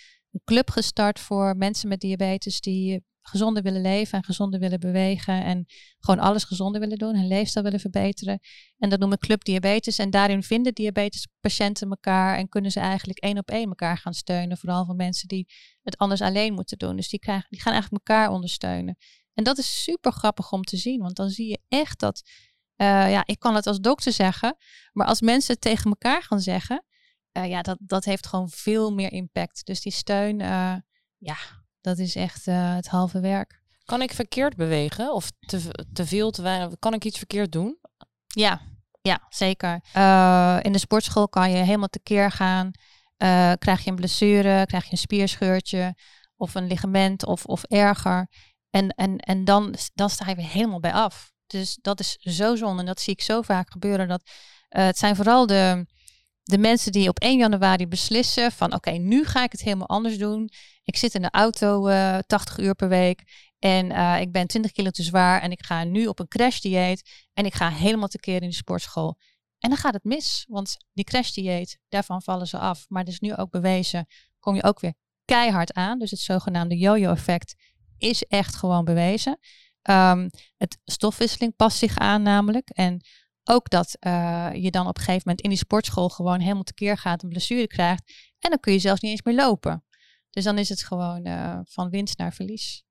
club 0.45 0.71
gestart 0.71 1.21
voor 1.21 1.57
mensen 1.57 1.89
met 1.89 2.01
diabetes 2.01 2.61
die 2.61 3.05
gezonder 3.29 3.63
willen 3.63 3.83
leven 3.83 4.19
en 4.19 4.25
gezonder 4.25 4.61
willen 4.61 4.81
bewegen 4.81 5.45
en 5.45 5.65
gewoon 5.99 6.21
alles 6.21 6.45
gezonder 6.45 6.81
willen 6.81 6.99
doen, 6.99 7.17
hun 7.17 7.27
leefstijl 7.27 7.65
willen 7.65 7.81
verbeteren. 7.81 8.41
En 8.79 8.89
dat 8.89 8.99
noemen 8.99 9.19
Club 9.19 9.45
Diabetes. 9.45 9.99
En 9.99 10.11
daarin 10.11 10.43
vinden 10.43 10.75
diabetespatiënten 10.75 11.89
elkaar 11.91 12.37
en 12.37 12.49
kunnen 12.49 12.71
ze 12.71 12.81
eigenlijk 12.81 13.19
één 13.19 13.39
op 13.39 13.51
één 13.51 13.69
elkaar 13.69 13.99
gaan 13.99 14.15
steunen. 14.15 14.59
Vooral 14.59 14.85
voor 14.85 14.95
mensen 14.95 15.29
die 15.29 15.47
het 15.83 15.99
anders 15.99 16.21
alleen 16.21 16.55
moeten 16.55 16.79
doen. 16.79 16.97
Dus 16.97 17.09
die, 17.09 17.19
krijgen, 17.19 17.47
die 17.51 17.61
gaan 17.61 17.73
eigenlijk 17.73 18.09
elkaar 18.09 18.31
ondersteunen. 18.31 18.97
En 19.35 19.45
dat 19.45 19.59
is 19.59 19.83
super 19.83 20.13
grappig 20.13 20.53
om 20.53 20.63
te 20.63 20.77
zien, 20.77 21.01
want 21.01 21.17
dan 21.17 21.29
zie 21.29 21.49
je 21.49 21.59
echt 21.69 21.99
dat, 21.99 22.23
uh, 22.77 23.11
ja, 23.11 23.23
ik 23.27 23.39
kan 23.39 23.55
het 23.55 23.67
als 23.67 23.81
dokter 23.81 24.13
zeggen, 24.13 24.57
maar 24.93 25.07
als 25.07 25.21
mensen 25.21 25.53
het 25.53 25.63
tegen 25.63 25.91
elkaar 25.91 26.23
gaan 26.23 26.41
zeggen, 26.41 26.85
uh, 27.37 27.49
ja, 27.49 27.63
dat, 27.63 27.79
dat 27.81 28.05
heeft 28.05 28.27
gewoon 28.27 28.49
veel 28.49 28.93
meer 28.93 29.13
impact. 29.13 29.67
Dus 29.67 29.81
die 29.81 29.93
steun, 29.93 30.41
uh, 30.41 30.77
ja, 31.19 31.37
dat 31.87 31.99
is 31.99 32.17
echt 32.17 32.47
uh, 32.47 32.75
het 32.75 32.87
halve 32.87 33.21
werk. 33.21 33.61
Kan 33.85 34.03
ik 34.03 34.13
verkeerd 34.13 34.57
bewegen 34.57 35.13
of 35.13 35.31
te, 35.41 35.87
te 35.93 36.07
veel, 36.07 36.31
te 36.31 36.43
weinig? 36.43 36.79
Kan 36.79 36.95
ik 36.95 37.05
iets 37.05 37.19
verkeerd 37.19 37.53
doen? 37.53 37.79
Ja, 38.27 38.61
ja 39.03 39.27
zeker. 39.29 39.81
Uh, 39.97 40.59
in 40.63 40.73
de 40.73 40.79
sportschool 40.79 41.29
kan 41.29 41.51
je 41.51 41.57
helemaal 41.57 41.89
tekeer 41.89 42.31
gaan. 42.31 42.67
Uh, 42.67 43.53
krijg 43.59 43.85
je 43.85 43.91
een 43.91 43.97
blessure, 43.97 44.67
krijg 44.67 44.85
je 44.85 44.93
een 44.93 44.99
spierscheurtje 44.99 45.95
of 46.37 46.55
een 46.55 46.67
ligament 46.67 47.27
of, 47.27 47.45
of 47.45 47.63
erger. 47.65 48.29
En, 48.71 48.89
en, 48.89 49.19
en 49.19 49.45
dan, 49.45 49.75
dan 49.95 50.11
sta 50.11 50.29
je 50.29 50.35
weer 50.35 50.51
helemaal 50.51 50.81
bij 50.81 50.93
af. 50.93 51.33
Dus 51.47 51.79
dat 51.83 52.01
is 52.01 52.17
zo 52.17 52.57
zonde. 52.57 52.81
En 52.81 52.87
dat 52.87 53.01
zie 53.01 53.13
ik 53.13 53.23
zo 53.23 53.43
vaak 53.43 53.71
gebeuren. 53.71 54.09
Dat, 54.09 54.31
het 54.69 54.99
zijn 54.99 55.17
vooral 55.17 55.47
de, 55.47 55.87
de 56.47 56.59
mensen 56.59 56.93
die 56.93 57.09
op 57.09 57.19
1 57.19 57.39
januari 57.39 57.87
beslissen 57.87 58.53
van 58.53 58.75
oké, 58.75 58.91
nu 58.91 59.25
ga 59.25 59.43
ik 59.43 59.53
het 59.53 59.61
helemaal 59.61 59.89
anders 59.89 60.19
doen. 60.19 60.51
Ik 60.83 60.97
zit 60.97 61.15
in 61.15 61.23
de 61.23 61.31
auto 61.31 61.89
uh, 61.89 62.19
80 62.19 62.59
uur 62.59 62.75
per 62.75 62.89
week 62.89 63.23
en 63.59 63.91
uh, 63.91 64.21
ik 64.21 64.33
ben 64.33 64.47
20 64.47 64.73
kilo 64.73 64.91
te 64.91 65.03
zwaar 65.03 65.43
en 65.43 65.51
ik 65.51 65.65
ga 65.65 65.85
nu 65.85 66.07
op 66.07 66.19
een 66.19 66.29
crashdieet 66.29 67.27
en 67.33 67.45
ik 67.45 67.55
ga 67.55 67.71
helemaal 67.71 68.09
tekeer 68.09 68.43
in 68.43 68.49
de 68.49 68.55
sportschool. 68.55 69.19
En 69.59 69.69
dan 69.69 69.79
gaat 69.79 69.95
het 69.95 70.05
mis, 70.05 70.45
want 70.49 70.77
die 70.93 71.05
crashdieet, 71.05 71.79
daarvan 71.89 72.23
vallen 72.23 72.47
ze 72.47 72.59
af. 72.59 72.85
Maar 72.89 73.03
het 73.03 73.13
is 73.13 73.21
nu 73.21 73.37
ook 73.37 73.51
bewezen, 73.51 74.07
kom 74.41 74.55
je 74.55 74.63
ook 74.63 74.81
weer 74.81 74.95
keihard 75.25 75.73
aan. 75.73 75.99
Dus 75.99 76.11
het 76.11 76.21
zogenaamde 76.21 76.77
yo-yo 76.77 77.11
effect 77.11 77.55
is 77.99 78.23
echt 78.23 78.57
gewoon 78.57 78.85
bewezen. 78.85 79.39
Um, 79.91 80.31
het 80.57 80.79
stofwisseling 80.85 81.57
past 81.57 81.79
zich 81.79 81.99
aan 81.99 82.23
namelijk. 82.23 82.69
En 82.69 83.05
ook 83.49 83.71
dat 83.71 83.97
uh, 84.01 84.51
je 84.53 84.71
dan 84.71 84.87
op 84.87 84.97
een 84.97 85.03
gegeven 85.03 85.23
moment 85.25 85.41
in 85.41 85.51
die 85.51 85.59
sportschool 85.59 86.09
gewoon 86.09 86.41
helemaal 86.41 86.63
tekeer 86.63 86.99
gaat, 86.99 87.23
een 87.23 87.29
blessure 87.29 87.67
krijgt. 87.67 88.13
En 88.39 88.51
dan 88.51 88.61
kun 88.61 88.73
je 88.73 88.79
zelfs 88.79 89.01
niet 89.01 89.11
eens 89.11 89.23
meer 89.23 89.35
lopen. 89.35 89.85
Dus 90.31 90.45
dan 90.45 90.59
is 90.59 90.69
het 90.69 90.83
gewoon 90.83 91.27
uh, 91.27 91.59
van 91.65 91.91
winst 91.91 92.19
naar 92.19 92.33
verlies. 92.33 92.85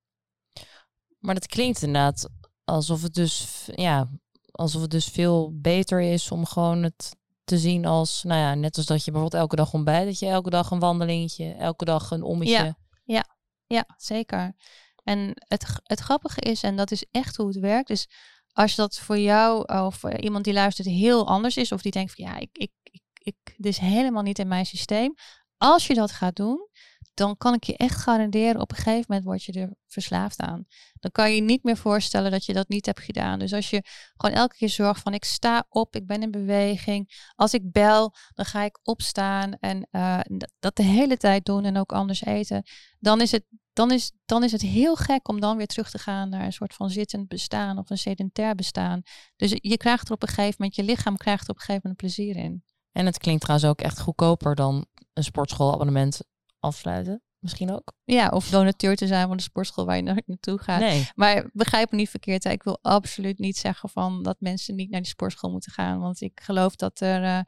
Maar 1.19 1.33
dat 1.33 1.47
klinkt 1.47 1.81
inderdaad 1.81 2.29
alsof 2.63 3.01
het 3.01 3.13
dus, 3.13 3.65
ja, 3.75 4.09
alsof 4.51 4.81
het 4.81 4.91
dus 4.91 5.05
veel 5.05 5.59
beter 5.59 6.01
is 6.01 6.31
om 6.31 6.45
gewoon 6.45 6.83
het 6.83 7.15
te 7.43 7.57
zien 7.57 7.85
als, 7.85 8.23
nou 8.23 8.39
ja, 8.39 8.53
net 8.53 8.77
als 8.77 8.85
dat 8.85 9.05
je 9.05 9.11
bijvoorbeeld 9.11 9.41
elke 9.41 9.55
dag 9.55 9.73
ontbijt, 9.73 10.05
dat 10.05 10.19
je 10.19 10.27
elke 10.27 10.49
dag 10.49 10.71
een 10.71 10.79
wandelingetje, 10.79 11.53
elke 11.53 11.85
dag 11.85 12.11
een 12.11 12.23
ommetje. 12.23 12.53
Ja, 12.53 12.77
ja, 13.03 13.25
ja 13.67 13.85
zeker. 13.97 14.55
En 15.03 15.31
het, 15.33 15.65
het 15.83 15.99
grappige 15.99 16.39
is, 16.41 16.63
en 16.63 16.75
dat 16.75 16.91
is 16.91 17.05
echt 17.11 17.35
hoe 17.35 17.47
het 17.47 17.59
werkt, 17.59 17.89
is 17.89 18.07
als 18.55 18.75
dat 18.75 18.99
voor 18.99 19.17
jou 19.17 19.65
of 19.85 20.03
iemand 20.03 20.43
die 20.43 20.53
luistert 20.53 20.87
heel 20.87 21.27
anders 21.27 21.57
is, 21.57 21.71
of 21.71 21.81
die 21.81 21.91
denkt 21.91 22.13
van 22.15 22.25
ja, 22.25 22.37
ik, 22.37 22.49
ik, 22.51 22.71
ik, 22.83 23.01
ik, 23.13 23.35
dit 23.57 23.71
is 23.71 23.77
helemaal 23.77 24.23
niet 24.23 24.39
in 24.39 24.47
mijn 24.47 24.65
systeem. 24.65 25.13
Als 25.57 25.87
je 25.87 25.93
dat 25.93 26.11
gaat 26.11 26.35
doen, 26.35 26.69
dan 27.15 27.37
kan 27.37 27.53
ik 27.53 27.63
je 27.63 27.77
echt 27.77 27.95
garanderen, 28.01 28.61
op 28.61 28.71
een 28.71 28.77
gegeven 28.77 29.05
moment 29.07 29.25
word 29.25 29.43
je 29.43 29.51
er 29.51 29.73
verslaafd 29.87 30.39
aan. 30.39 30.65
Dan 30.99 31.11
kan 31.11 31.29
je 31.29 31.35
je 31.35 31.41
niet 31.41 31.63
meer 31.63 31.77
voorstellen 31.77 32.31
dat 32.31 32.45
je 32.45 32.53
dat 32.53 32.67
niet 32.67 32.85
hebt 32.85 32.99
gedaan. 32.99 33.39
Dus 33.39 33.53
als 33.53 33.69
je 33.69 33.83
gewoon 34.15 34.35
elke 34.35 34.55
keer 34.55 34.69
zorgt 34.69 35.01
van 35.01 35.13
ik 35.13 35.23
sta 35.23 35.65
op, 35.69 35.95
ik 35.95 36.07
ben 36.07 36.21
in 36.21 36.31
beweging. 36.31 37.31
Als 37.35 37.53
ik 37.53 37.71
bel, 37.71 38.13
dan 38.33 38.45
ga 38.45 38.63
ik 38.63 38.79
opstaan 38.83 39.53
en 39.59 39.87
uh, 39.91 40.19
dat 40.59 40.75
de 40.75 40.83
hele 40.83 41.17
tijd 41.17 41.45
doen 41.45 41.65
en 41.65 41.77
ook 41.77 41.91
anders 41.91 42.25
eten. 42.25 42.63
Dan 42.99 43.21
is, 43.21 43.31
het, 43.31 43.43
dan, 43.73 43.91
is, 43.91 44.11
dan 44.25 44.43
is 44.43 44.51
het 44.51 44.61
heel 44.61 44.95
gek 44.95 45.27
om 45.27 45.39
dan 45.39 45.57
weer 45.57 45.67
terug 45.67 45.89
te 45.89 45.99
gaan 45.99 46.29
naar 46.29 46.45
een 46.45 46.53
soort 46.53 46.73
van 46.73 46.89
zittend 46.89 47.27
bestaan 47.27 47.77
of 47.77 47.89
een 47.89 47.97
sedentair 47.97 48.55
bestaan. 48.55 49.01
Dus 49.35 49.55
je 49.61 49.77
krijgt 49.77 50.07
er 50.07 50.13
op 50.13 50.21
een 50.21 50.27
gegeven 50.27 50.55
moment, 50.57 50.75
je 50.75 50.83
lichaam 50.83 51.17
krijgt 51.17 51.43
er 51.43 51.49
op 51.49 51.55
een 51.55 51.61
gegeven 51.61 51.81
moment 51.83 52.01
plezier 52.01 52.35
in. 52.35 52.63
En 52.95 53.05
het 53.05 53.17
klinkt 53.17 53.41
trouwens 53.41 53.69
ook 53.69 53.81
echt 53.81 53.99
goedkoper 53.99 54.55
dan 54.55 54.85
een 55.13 55.23
sportschoolabonnement 55.23 56.21
afsluiten. 56.59 57.23
misschien 57.39 57.71
ook. 57.71 57.93
Ja, 58.03 58.29
of 58.29 58.49
donateur 58.49 58.95
te 58.95 59.07
zijn 59.07 59.27
van 59.27 59.37
de 59.37 59.43
sportschool 59.43 59.85
waar 59.85 59.95
je 59.95 60.23
naartoe 60.25 60.57
gaat. 60.59 60.79
Nee. 60.79 61.09
Maar 61.15 61.49
begrijp 61.53 61.91
me 61.91 61.97
niet 61.97 62.09
verkeerd. 62.09 62.43
hè. 62.43 62.49
Ik 62.49 62.63
wil 62.63 62.79
absoluut 62.81 63.39
niet 63.39 63.57
zeggen 63.57 63.89
van 63.89 64.23
dat 64.23 64.35
mensen 64.39 64.75
niet 64.75 64.89
naar 64.89 65.01
die 65.01 65.09
sportschool 65.09 65.51
moeten 65.51 65.71
gaan. 65.71 65.99
Want 65.99 66.21
ik 66.21 66.39
geloof 66.43 66.75
dat 66.75 66.99
er 66.99 67.23
eh, 67.23 67.39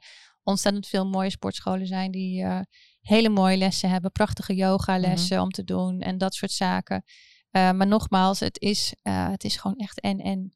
ontzettend 0.42 0.86
veel 0.86 1.06
mooie 1.06 1.30
sportscholen 1.30 1.86
zijn 1.86 2.10
die 2.10 2.42
eh, 2.42 2.60
hele 3.00 3.28
mooie 3.28 3.56
lessen 3.56 3.90
hebben. 3.90 4.12
Prachtige 4.12 4.54
yogalessen 4.54 5.40
om 5.40 5.50
te 5.50 5.64
doen 5.64 6.00
en 6.00 6.18
dat 6.18 6.34
soort 6.34 6.52
zaken. 6.52 7.02
Eh, 7.50 7.70
maar 7.70 7.86
nogmaals, 7.86 8.40
het 8.40 8.60
is, 8.60 8.94
het 9.02 9.44
is 9.44 9.56
gewoon 9.56 9.76
echt 9.76 10.00
en 10.00 10.18
en. 10.18 10.52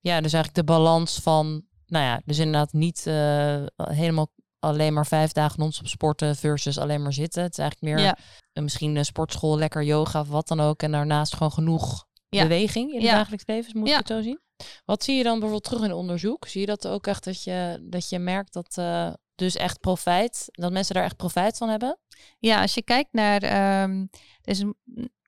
Ja, 0.00 0.20
dus 0.20 0.32
eigenlijk 0.32 0.54
de 0.54 0.72
balans 0.72 1.18
van, 1.18 1.67
nou 1.88 2.04
ja, 2.04 2.20
dus 2.24 2.38
inderdaad 2.38 2.72
niet 2.72 3.06
eh, 3.06 3.62
helemaal 3.76 4.30
alleen 4.58 4.92
maar 4.92 5.06
vijf 5.06 5.32
dagen 5.32 5.60
non-stop 5.60 5.86
sporten 5.86 6.36
versus 6.36 6.78
alleen 6.78 7.02
maar 7.02 7.12
zitten. 7.12 7.42
Het 7.42 7.52
is 7.52 7.58
eigenlijk 7.58 7.94
meer 7.94 8.04
Ja. 8.04 8.18
misschien 8.62 8.96
een 8.96 9.04
sportschool, 9.04 9.58
lekker 9.58 9.82
yoga 9.82 10.20
of 10.20 10.28
wat 10.28 10.48
dan 10.48 10.60
ook. 10.60 10.82
En 10.82 10.92
daarnaast 10.92 11.32
gewoon 11.32 11.52
genoeg 11.52 12.06
Ja. 12.28 12.42
beweging 12.42 12.88
in 12.90 12.94
het 12.96 13.04
Ja. 13.04 13.14
dagelijks 13.14 13.46
leven, 13.46 13.78
moet 13.78 13.88
je 13.88 13.94
het 13.96 14.06
zo 14.06 14.22
zien. 14.22 14.40
Wat 14.84 15.04
zie 15.04 15.16
je 15.16 15.22
dan 15.22 15.32
bijvoorbeeld 15.32 15.64
terug 15.64 15.82
in 15.82 15.92
onderzoek? 15.92 16.46
Zie 16.46 16.60
je 16.60 16.66
dat 16.66 16.86
ook 16.86 17.06
echt 17.06 17.24
dat 17.24 17.42
je, 17.44 17.86
dat 17.90 18.08
je 18.08 18.18
merkt 18.18 18.52
dat 18.52 18.76
eh, 18.78 19.12
dus 19.34 19.56
echt 19.56 19.80
profijt, 19.80 20.44
dat 20.50 20.72
mensen 20.72 20.94
daar 20.94 21.04
echt 21.04 21.16
profijt 21.16 21.56
van 21.56 21.68
hebben? 21.68 21.98
Ja, 22.38 22.60
als 22.60 22.74
je 22.74 22.82
kijkt 22.82 23.12
naar. 23.12 23.42
ehm, 23.42 24.00
er 24.42 24.52
is 24.52 24.64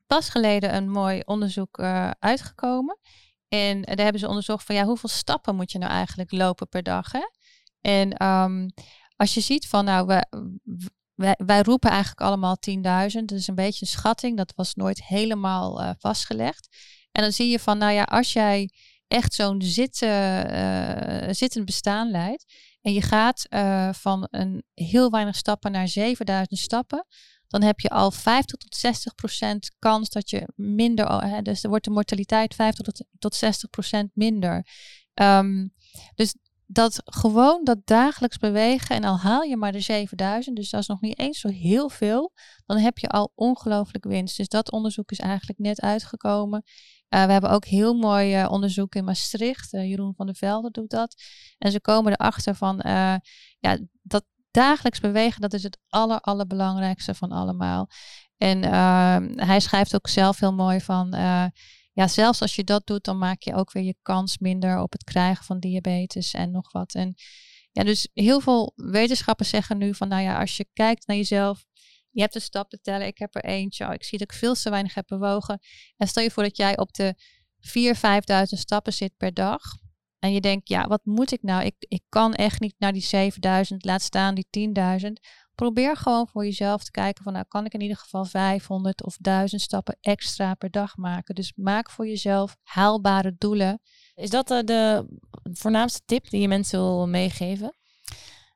pas 0.07 0.29
geleden 0.29 0.75
een 0.75 0.91
mooi 0.91 1.23
onderzoek 1.25 1.79
eh, 1.79 2.11
uitgekomen. 2.19 2.99
En 3.51 3.83
daar 3.83 3.97
hebben 3.97 4.21
ze 4.21 4.29
onderzocht 4.29 4.65
van 4.65 4.75
ja, 4.75 4.85
hoeveel 4.85 5.09
stappen 5.09 5.57
moet 5.57 5.73
je 5.73 5.79
nou 5.79 5.93
eigenlijk 5.93 6.33
lopen 6.33 6.69
per 6.69 6.83
dag? 6.83 7.13
Hè? 7.13 7.29
En 7.81 8.13
ehm, 8.13 8.69
als 9.17 9.35
je 9.35 9.41
ziet 9.41 9.69
van 9.69 9.85
nou, 9.85 10.07
we, 10.07 10.27
wij, 11.15 11.35
wij 11.45 11.63
roepen 11.63 11.91
eigenlijk 11.91 12.21
allemaal 12.21 12.57
10.000. 12.71 12.83
Dat 12.83 13.31
is 13.31 13.47
een 13.47 13.55
beetje 13.55 13.87
een 13.87 13.93
schatting. 13.93 14.37
Dat 14.37 14.53
was 14.57 14.75
nooit 14.75 15.05
helemaal 15.05 15.83
eh, 15.83 15.91
vastgelegd. 15.99 16.69
En 17.13 17.23
dan 17.23 17.33
zie 17.33 17.49
je 17.49 17.59
van 17.59 17.79
nou 17.79 17.93
ja, 17.93 18.03
als 18.03 18.33
jij 18.33 18.71
echt 19.07 19.35
zo'n 19.35 19.63
zitten, 19.63 20.49
eh, 20.51 21.35
zittend 21.35 21.65
bestaan 21.65 22.11
leidt. 22.11 22.45
En 22.81 22.93
je 22.93 23.03
gaat 23.03 23.47
eh, 23.49 23.93
van 23.93 24.27
een 24.31 24.63
heel 24.75 25.11
weinig 25.11 25.37
stappen 25.37 25.73
naar 25.73 25.89
7000 25.89 26.61
stappen. 26.61 27.07
Dan 27.51 27.63
heb 27.63 27.81
je 27.81 27.89
al 27.89 28.11
50 28.11 28.57
tot 28.57 28.75
60 28.77 29.15
procent 29.15 29.75
kans 29.79 30.09
dat 30.09 30.31
je 30.31 30.49
minder. 30.55 31.25
Hè, 31.25 31.43
dus 31.43 31.63
er 31.63 31.69
wordt 31.69 31.85
de 31.85 31.91
mortaliteit 31.91 32.55
50 32.55 32.85
tot, 32.85 33.05
tot 33.19 33.35
60 33.35 33.71
procent 33.71 34.11
minder. 34.15 34.67
Ehm, 35.15 35.69
dus 36.15 36.35
dat 36.67 37.03
gewoon 37.05 37.65
dat 37.65 37.79
dagelijks 37.85 38.39
bewegen. 38.39 38.97
En 38.97 39.05
al 39.05 39.19
haal 39.19 39.43
je 39.43 39.57
maar 39.57 39.73
de 39.73 39.81
7000. 39.81 40.57
Dus 40.57 40.71
dat 40.71 40.81
is 40.81 40.87
nog 40.87 41.01
niet 41.01 41.19
eens 41.19 41.41
zo 41.41 41.49
heel 41.49 41.89
veel. 41.89 42.33
Dan 42.67 42.79
heb 42.79 42.99
je 42.99 43.09
al 43.09 43.33
ongelooflijk 43.35 44.05
winst. 44.05 44.37
Dus 44.37 44.49
dat 44.49 44.71
onderzoek 44.71 45.11
is 45.11 45.19
eigenlijk 45.19 45.59
net 45.59 45.81
uitgekomen. 45.81 46.63
Uh, 47.15 47.25
we 47.25 47.33
hebben 47.33 47.51
ook 47.51 47.65
heel 47.65 47.95
mooi 47.95 48.43
uh, 48.43 48.51
onderzoek 48.51 48.95
in 48.95 49.05
Maastricht. 49.05 49.73
Uh, 49.73 49.89
Jeroen 49.89 50.15
van 50.15 50.27
der 50.27 50.35
Velde 50.35 50.71
doet 50.71 50.91
dat. 50.91 51.23
En 51.59 51.71
ze 51.71 51.81
komen 51.81 52.13
erachter 52.13 52.55
van 52.55 52.81
ja, 53.59 53.79
dat 54.03 54.25
dagelijks 54.51 55.01
bewegen, 55.01 55.41
dat 55.41 55.53
is 55.53 55.63
het 55.63 55.79
aller, 55.89 56.21
allerbelangrijkste 56.21 57.15
van 57.15 57.33
allemaal. 57.33 57.89
En 58.37 58.65
uh, 58.65 59.47
hij 59.47 59.61
schrijft 59.61 59.95
ook 59.95 60.09
zelf 60.09 60.41
heel 60.41 60.55
mooi 60.55 60.81
van 60.81 61.15
uh, 61.15 61.47
ja, 61.93 62.09
zelfs 62.09 62.41
als 62.41 62.55
je 62.55 62.65
dat 62.65 62.87
doet, 62.87 63.05
dan 63.05 63.19
maak 63.19 63.43
je 63.43 63.55
ook 63.55 63.73
weer 63.73 63.83
je 63.83 63.97
kans 64.03 64.39
minder 64.39 64.81
op 64.81 64.93
het 64.93 65.05
krijgen 65.05 65.45
van 65.45 65.61
diabetes 65.61 66.35
en 66.35 66.51
nog 66.51 66.73
wat. 66.73 66.95
En 66.95 67.15
ja, 67.73 67.85
dus 67.85 68.09
heel 68.15 68.41
veel 68.41 68.73
wetenschappers 68.77 69.49
zeggen 69.49 69.79
nu 69.79 69.95
van 69.95 70.09
nou 70.09 70.23
ja, 70.23 70.41
als 70.41 70.57
je 70.57 70.69
kijkt 70.73 71.07
naar 71.07 71.17
jezelf, 71.17 71.65
je 72.11 72.21
hebt 72.21 72.35
een 72.35 72.41
stap 72.41 72.71
te 72.71 72.81
tellen, 72.81 73.07
ik 73.07 73.19
heb 73.19 73.35
er 73.35 73.45
eentje, 73.45 73.87
oh, 73.87 73.93
ik 73.93 74.05
zie 74.05 74.19
dat 74.19 74.33
ik 74.33 74.39
veel 74.39 74.55
te 74.55 74.71
weinig 74.71 74.95
heb 74.95 75.07
bewogen. 75.07 75.61
En 75.97 76.07
stel 76.09 76.23
je 76.23 76.31
voor 76.31 76.43
dat 76.43 76.57
jij 76.57 76.79
op 76.79 76.93
de 76.93 77.15
4.000, 77.61 77.73
5.000 78.53 78.59
stappen 78.59 78.93
zit 78.93 79.17
per 79.17 79.35
dag. 79.35 79.61
En 80.21 80.33
je 80.33 80.41
denkt, 80.41 80.69
ja, 80.69 80.87
wat 80.87 81.05
moet 81.05 81.33
ik 81.33 81.43
nou? 81.43 81.65
Ik, 81.65 81.75
ik 81.79 82.03
kan 82.09 82.35
echt 82.35 82.61
niet 82.61 82.75
naar 82.79 82.93
die 82.93 83.03
7000, 83.03 83.85
laat 83.85 84.03
staan 84.03 84.35
die 84.35 84.73
10.000. 85.05 85.13
Probeer 85.55 85.97
gewoon 85.97 86.29
voor 86.29 86.45
jezelf 86.45 86.85
te 86.85 86.91
kijken 86.91 87.25
van, 87.25 87.33
nou 87.33 87.45
kan 87.49 87.65
ik 87.65 87.75
in 87.75 87.81
ieder 87.81 87.97
geval 87.97 88.25
500 88.25 89.05
of 89.05 89.17
1000 89.21 89.61
stappen 89.61 89.97
extra 90.01 90.55
per 90.55 90.71
dag 90.71 90.97
maken. 90.97 91.35
Dus 91.35 91.53
maak 91.57 91.91
voor 91.91 92.07
jezelf 92.07 92.57
haalbare 92.63 93.35
doelen. 93.39 93.81
Is 94.15 94.31
dat 94.31 94.51
uh, 94.51 94.59
de 94.65 95.07
voornaamste 95.43 96.01
tip 96.05 96.31
die 96.31 96.41
je 96.41 96.49
mensen 96.49 96.79
wil 96.79 97.09
meegeven? 97.09 97.75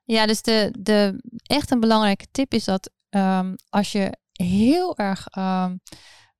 Ja, 0.03 0.25
dus 0.25 0.41
de, 0.41 0.75
de 0.79 1.23
echt 1.43 1.71
een 1.71 1.79
belangrijke 1.79 2.27
tip 2.31 2.53
is 2.53 2.63
dat 2.63 2.91
um, 3.09 3.55
als 3.69 3.91
je 3.91 4.17
heel 4.31 4.97
erg 4.97 5.27
um, 5.37 5.79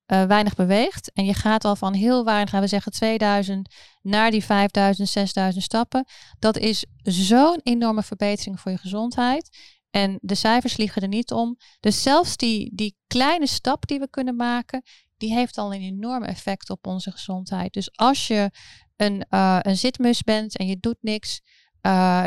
uh, 0.06 0.24
weinig 0.24 0.54
beweegt 0.54 1.12
en 1.12 1.24
je 1.24 1.34
gaat 1.34 1.64
al 1.64 1.76
van 1.76 1.94
heel 1.94 2.24
weinig, 2.24 2.50
gaan 2.50 2.60
we 2.60 2.66
zeggen 2.66 2.92
2000 2.92 3.74
naar 4.02 4.30
die 4.30 4.44
5000, 4.44 5.08
6000 5.08 5.64
stappen, 5.64 6.04
dat 6.38 6.56
is 6.56 6.86
zo'n 7.02 7.60
enorme 7.62 8.02
verbetering 8.02 8.60
voor 8.60 8.70
je 8.70 8.78
gezondheid. 8.78 9.74
En 9.90 10.18
de 10.20 10.34
cijfers 10.34 10.76
liegen 10.76 11.02
er 11.02 11.08
niet 11.08 11.32
om. 11.32 11.56
Dus 11.80 12.02
zelfs 12.02 12.36
die, 12.36 12.70
die 12.74 12.96
kleine 13.06 13.46
stap 13.46 13.86
die 13.86 13.98
we 13.98 14.10
kunnen 14.10 14.36
maken, 14.36 14.82
die 15.16 15.34
heeft 15.34 15.58
al 15.58 15.74
een 15.74 15.80
enorm 15.80 16.22
effect 16.22 16.70
op 16.70 16.86
onze 16.86 17.10
gezondheid. 17.10 17.72
Dus 17.72 17.96
als 17.96 18.26
je 18.26 18.50
een, 18.96 19.26
uh, 19.30 19.58
een 19.62 19.76
zitmus 19.76 20.22
bent 20.22 20.56
en 20.56 20.66
je 20.66 20.78
doet 20.80 20.98
niks, 21.00 21.40
uh, 21.82 22.26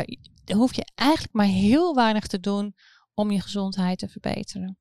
hoef 0.54 0.74
je 0.74 0.90
eigenlijk 0.94 1.34
maar 1.34 1.46
heel 1.46 1.94
weinig 1.94 2.26
te 2.26 2.40
doen 2.40 2.74
om 3.14 3.30
je 3.30 3.40
gezondheid 3.40 3.98
te 3.98 4.08
verbeteren. 4.08 4.79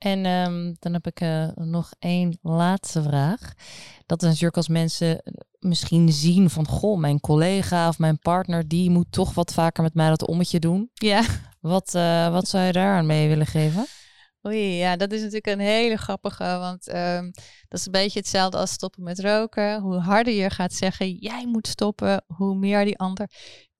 En 0.00 0.26
um, 0.26 0.76
dan 0.78 0.92
heb 0.92 1.06
ik 1.06 1.20
uh, 1.20 1.48
nog 1.54 1.90
één 1.98 2.38
laatste 2.42 3.02
vraag. 3.02 3.52
Dat 4.06 4.22
is 4.22 4.28
natuurlijk 4.28 4.56
als 4.56 4.68
mensen 4.68 5.22
misschien 5.58 6.12
zien 6.12 6.50
van... 6.50 6.66
goh, 6.66 6.98
mijn 6.98 7.20
collega 7.20 7.88
of 7.88 7.98
mijn 7.98 8.18
partner... 8.18 8.68
die 8.68 8.90
moet 8.90 9.12
toch 9.12 9.34
wat 9.34 9.52
vaker 9.52 9.82
met 9.82 9.94
mij 9.94 10.08
dat 10.08 10.26
ommetje 10.26 10.58
doen. 10.58 10.90
Ja. 10.94 11.22
Wat, 11.60 11.94
uh, 11.94 12.32
wat 12.32 12.48
zou 12.48 12.64
je 12.64 12.72
daar 12.72 12.96
aan 12.96 13.06
mee 13.06 13.28
willen 13.28 13.46
geven? 13.46 13.86
Oei, 14.46 14.76
ja, 14.76 14.96
dat 14.96 15.12
is 15.12 15.18
natuurlijk 15.18 15.46
een 15.46 15.66
hele 15.66 15.96
grappige, 15.96 16.44
want 16.44 16.88
um, 16.94 17.30
dat 17.68 17.78
is 17.78 17.86
een 17.86 17.92
beetje 17.92 18.18
hetzelfde 18.18 18.56
als 18.56 18.70
stoppen 18.70 19.02
met 19.02 19.20
roken. 19.20 19.80
Hoe 19.80 19.98
harder 19.98 20.32
je 20.32 20.50
gaat 20.50 20.72
zeggen, 20.72 21.12
jij 21.12 21.46
moet 21.46 21.66
stoppen, 21.66 22.24
hoe 22.26 22.54
meer 22.54 22.84
die 22.84 22.98
ander 22.98 23.30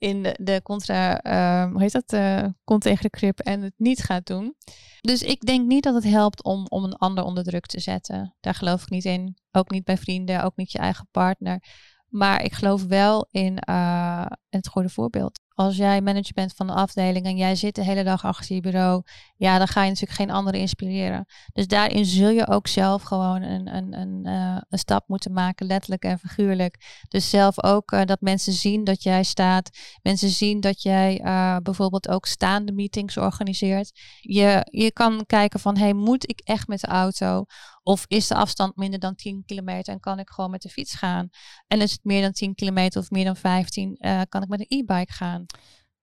in 0.00 0.22
de, 0.22 0.60
contra, 0.62 1.24
uh, 1.24 1.72
hoe 1.72 1.80
heet 1.80 1.92
dat, 1.92 2.12
uh, 2.12 2.78
tegen 2.78 3.02
de 3.02 3.10
krip 3.10 3.38
en 3.38 3.62
het 3.62 3.74
niet 3.76 4.02
gaat 4.02 4.26
doen. 4.26 4.54
Dus 5.00 5.22
ik 5.22 5.40
denk 5.40 5.66
niet 5.66 5.82
dat 5.82 5.94
het 5.94 6.04
helpt 6.04 6.44
om, 6.44 6.66
om 6.68 6.84
een 6.84 6.96
ander 6.96 7.24
onder 7.24 7.44
druk 7.44 7.66
te 7.66 7.80
zetten. 7.80 8.36
Daar 8.40 8.54
geloof 8.54 8.82
ik 8.82 8.90
niet 8.90 9.04
in. 9.04 9.36
Ook 9.50 9.70
niet 9.70 9.84
bij 9.84 9.96
vrienden, 9.96 10.42
ook 10.42 10.56
niet 10.56 10.72
je 10.72 10.78
eigen 10.78 11.08
partner. 11.10 11.62
Maar 12.08 12.42
ik 12.42 12.52
geloof 12.52 12.84
wel 12.84 13.28
in 13.30 13.62
uh, 13.68 14.26
het 14.48 14.68
goede 14.68 14.88
voorbeeld. 14.88 15.39
Als 15.60 15.76
jij 15.76 16.00
manager 16.00 16.32
bent 16.34 16.52
van 16.54 16.68
een 16.68 16.76
afdeling 16.76 17.26
en 17.26 17.36
jij 17.36 17.54
zit 17.54 17.74
de 17.74 17.84
hele 17.84 18.04
dag 18.04 18.24
achter 18.24 18.54
je 18.54 18.60
bureau, 18.60 19.02
ja, 19.36 19.58
dan 19.58 19.68
ga 19.68 19.82
je 19.82 19.88
natuurlijk 19.88 20.18
geen 20.18 20.30
anderen 20.30 20.60
inspireren. 20.60 21.26
Dus 21.52 21.66
daarin 21.66 22.04
zul 22.04 22.28
je 22.28 22.48
ook 22.48 22.66
zelf 22.66 23.02
gewoon 23.02 23.42
een, 23.42 23.74
een, 23.74 24.00
een, 24.00 24.20
uh, 24.24 24.60
een 24.68 24.78
stap 24.78 25.08
moeten 25.08 25.32
maken, 25.32 25.66
letterlijk 25.66 26.02
en 26.02 26.18
figuurlijk. 26.18 27.04
Dus 27.08 27.30
zelf 27.30 27.64
ook 27.64 27.92
uh, 27.92 28.04
dat 28.04 28.20
mensen 28.20 28.52
zien 28.52 28.84
dat 28.84 29.02
jij 29.02 29.22
staat. 29.22 29.70
Mensen 30.02 30.28
zien 30.28 30.60
dat 30.60 30.82
jij 30.82 31.20
uh, 31.24 31.56
bijvoorbeeld 31.56 32.08
ook 32.08 32.26
staande 32.26 32.72
meetings 32.72 33.16
organiseert. 33.16 34.00
Je, 34.20 34.66
je 34.70 34.92
kan 34.92 35.26
kijken 35.26 35.60
van, 35.60 35.76
hey, 35.76 35.92
moet 35.92 36.30
ik 36.30 36.40
echt 36.44 36.68
met 36.68 36.80
de 36.80 36.86
auto? 36.86 37.44
Of 37.90 38.04
is 38.08 38.26
de 38.26 38.34
afstand 38.34 38.76
minder 38.76 39.00
dan 39.00 39.14
10 39.14 39.42
kilometer 39.46 39.92
en 39.92 40.00
kan 40.00 40.18
ik 40.18 40.30
gewoon 40.30 40.50
met 40.50 40.62
de 40.62 40.68
fiets 40.68 40.94
gaan? 40.94 41.28
En 41.66 41.80
is 41.80 41.92
het 41.92 42.04
meer 42.04 42.22
dan 42.22 42.32
10 42.32 42.54
kilometer 42.54 43.00
of 43.00 43.10
meer 43.10 43.24
dan 43.24 43.36
15, 43.36 43.96
uh, 44.00 44.20
kan 44.28 44.42
ik 44.42 44.48
met 44.48 44.60
een 44.60 44.78
e-bike 44.78 45.12
gaan? 45.12 45.46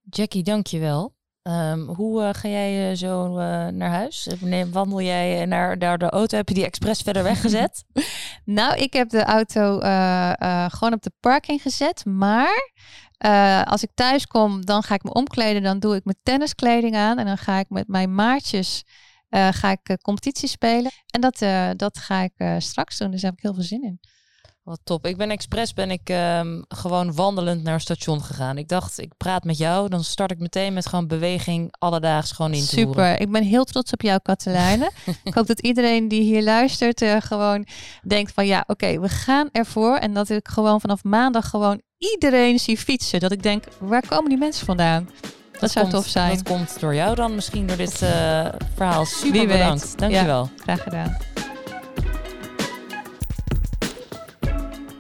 Jackie, 0.02 0.44
dankjewel. 0.44 1.16
Um, 1.44 1.88
hoe 1.88 2.22
uh, 2.22 2.30
ga 2.32 2.48
jij 2.48 2.90
uh, 2.90 2.98
zo 2.98 3.28
naar 3.72 3.90
huis? 3.90 4.28
Nee, 4.40 4.66
wandel 4.66 5.02
jij 5.02 5.46
naar, 5.46 5.78
naar 5.78 5.98
de 5.98 6.10
auto? 6.10 6.38
Heb 6.38 6.50
je 6.50 6.56
die 6.56 6.66
expres 6.66 7.02
verder 7.02 7.24
weggezet? 7.24 7.84
nou, 8.60 8.76
ik 8.78 8.94
heb 8.94 9.10
de 9.10 9.24
auto 9.24 9.80
gewoon 10.70 10.94
op 10.94 11.02
de 11.02 11.12
parking 11.20 11.62
gezet. 11.62 12.06
Maar 12.06 12.72
als 13.66 13.84
ik 13.84 13.90
thuis 13.94 14.28
kom, 14.28 14.66
dan 14.66 14.84
ga 14.84 14.96
ik 14.96 15.04
me 15.04 15.14
omkleden. 15.14 15.64
Dan 15.64 15.80
doe 15.80 15.96
ik 15.96 16.04
mijn 16.04 16.20
tenniskleding 16.24 16.96
aan. 16.96 17.18
En 17.18 17.26
dan 17.26 17.38
ga 17.38 17.60
ik 17.60 17.70
met 17.70 17.88
mijn 17.88 18.16
maatjes 18.16 18.84
uh, 19.30 19.48
ga 19.52 19.72
ik 19.72 19.90
uh, 19.90 19.96
competitie 20.02 20.50
spelen. 20.50 20.92
En 21.12 21.22
dat, 21.22 21.42
uh, 21.42 21.70
dat 21.76 21.98
ga 21.98 22.22
ik 22.22 22.62
straks 22.62 22.98
doen. 22.98 23.12
Dus 23.12 23.22
daar 23.22 23.30
heb 23.30 23.40
ik 23.40 23.46
heel 23.46 23.54
veel 23.54 23.64
zin 23.64 23.84
in. 23.84 24.00
Wat 24.64 24.80
top. 24.84 25.06
Ik 25.06 25.18
ben 25.18 25.30
expres 25.30 25.74
ben 25.74 25.92
ik 25.92 26.10
um, 26.10 26.64
gewoon 26.68 27.16
wandelend 27.16 27.64
naar 27.64 27.74
het 27.74 27.82
station 27.82 28.22
gegaan. 28.22 28.58
Ik 28.58 28.68
dacht, 28.68 29.00
ik 29.00 29.12
praat 29.18 29.44
met 29.44 29.58
jou. 29.58 29.90
Dan 29.90 30.04
start 30.04 30.32
ik 30.32 30.40
meteen 30.40 30.74
met 30.74 30.86
gewoon 30.86 31.08
beweging 31.08 31.76
alledaags 31.80 32.32
gewoon 32.32 32.54
in 32.54 32.60
te 32.60 32.68
Super. 32.68 33.22
Ik 33.22 33.32
ben 33.32 33.44
heel 33.44 33.64
trots 33.64 33.92
op 33.92 34.02
jou, 34.02 34.20
Katelijne. 34.22 34.92
ik 35.24 35.34
hoop 35.34 35.48
dat 35.48 35.60
iedereen 35.60 36.08
die 36.08 36.22
hier 36.22 36.44
luistert 36.44 37.04
gewoon 37.20 37.68
denkt 38.04 38.32
van 38.32 38.46
ja, 38.46 38.60
oké, 38.62 38.72
okay, 38.72 39.00
we 39.00 39.10
gaan 39.10 39.50
ervoor. 39.52 39.96
En 39.96 40.14
dat 40.14 40.30
ik 40.30 40.48
gewoon 40.48 40.82
vanaf 40.82 41.04
maandag 41.04 41.50
gewoon 41.50 41.82
iedereen 41.98 42.60
zie 42.60 42.78
fietsen. 42.78 43.20
Dat 43.20 43.32
ik 43.32 43.44
denk, 43.44 43.64
waar 43.80 44.08
komen 44.08 44.30
die 44.30 44.38
mensen 44.38 44.66
vandaan? 44.66 45.10
Dat, 45.60 45.72
zou 45.72 45.90
tof 45.90 46.08
zijn. 46.08 46.30
Dat 46.30 46.44
komt 46.44 46.80
door 46.80 46.96
jou 46.96 47.16
dan 47.16 47.36
misschien 47.36 47.68
door 47.68 47.78
dit 47.78 48.02
uh, 48.02 48.46
verhaal. 48.76 49.06
Super 49.06 49.48
bedankt. 49.48 50.00
Dankjewel. 50.00 50.50
Ja, 50.56 50.64
graag 50.64 50.84
gedaan. 50.84 51.18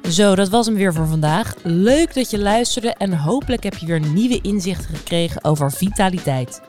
Zo, 0.09 0.35
dat 0.35 0.49
was 0.49 0.65
hem 0.65 0.75
weer 0.75 0.93
voor 0.93 1.07
vandaag. 1.07 1.53
Leuk 1.63 2.13
dat 2.13 2.29
je 2.29 2.39
luisterde 2.39 2.93
en 2.93 3.13
hopelijk 3.13 3.63
heb 3.63 3.77
je 3.77 3.85
weer 3.85 3.99
nieuwe 3.99 4.41
inzichten 4.41 4.95
gekregen 4.95 5.43
over 5.43 5.71
vitaliteit. 5.71 6.61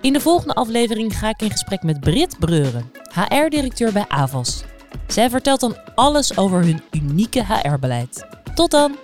In 0.00 0.12
de 0.12 0.20
volgende 0.20 0.54
aflevering 0.54 1.18
ga 1.18 1.28
ik 1.28 1.42
in 1.42 1.50
gesprek 1.50 1.82
met 1.82 2.00
Brit 2.00 2.38
Breuren, 2.38 2.90
HR-directeur 3.12 3.92
bij 3.92 4.04
Avos. 4.08 4.62
Zij 5.06 5.30
vertelt 5.30 5.60
dan 5.60 5.76
alles 5.94 6.36
over 6.36 6.64
hun 6.64 6.82
unieke 6.90 7.44
HR-beleid. 7.44 8.26
Tot 8.54 8.70
dan! 8.70 8.96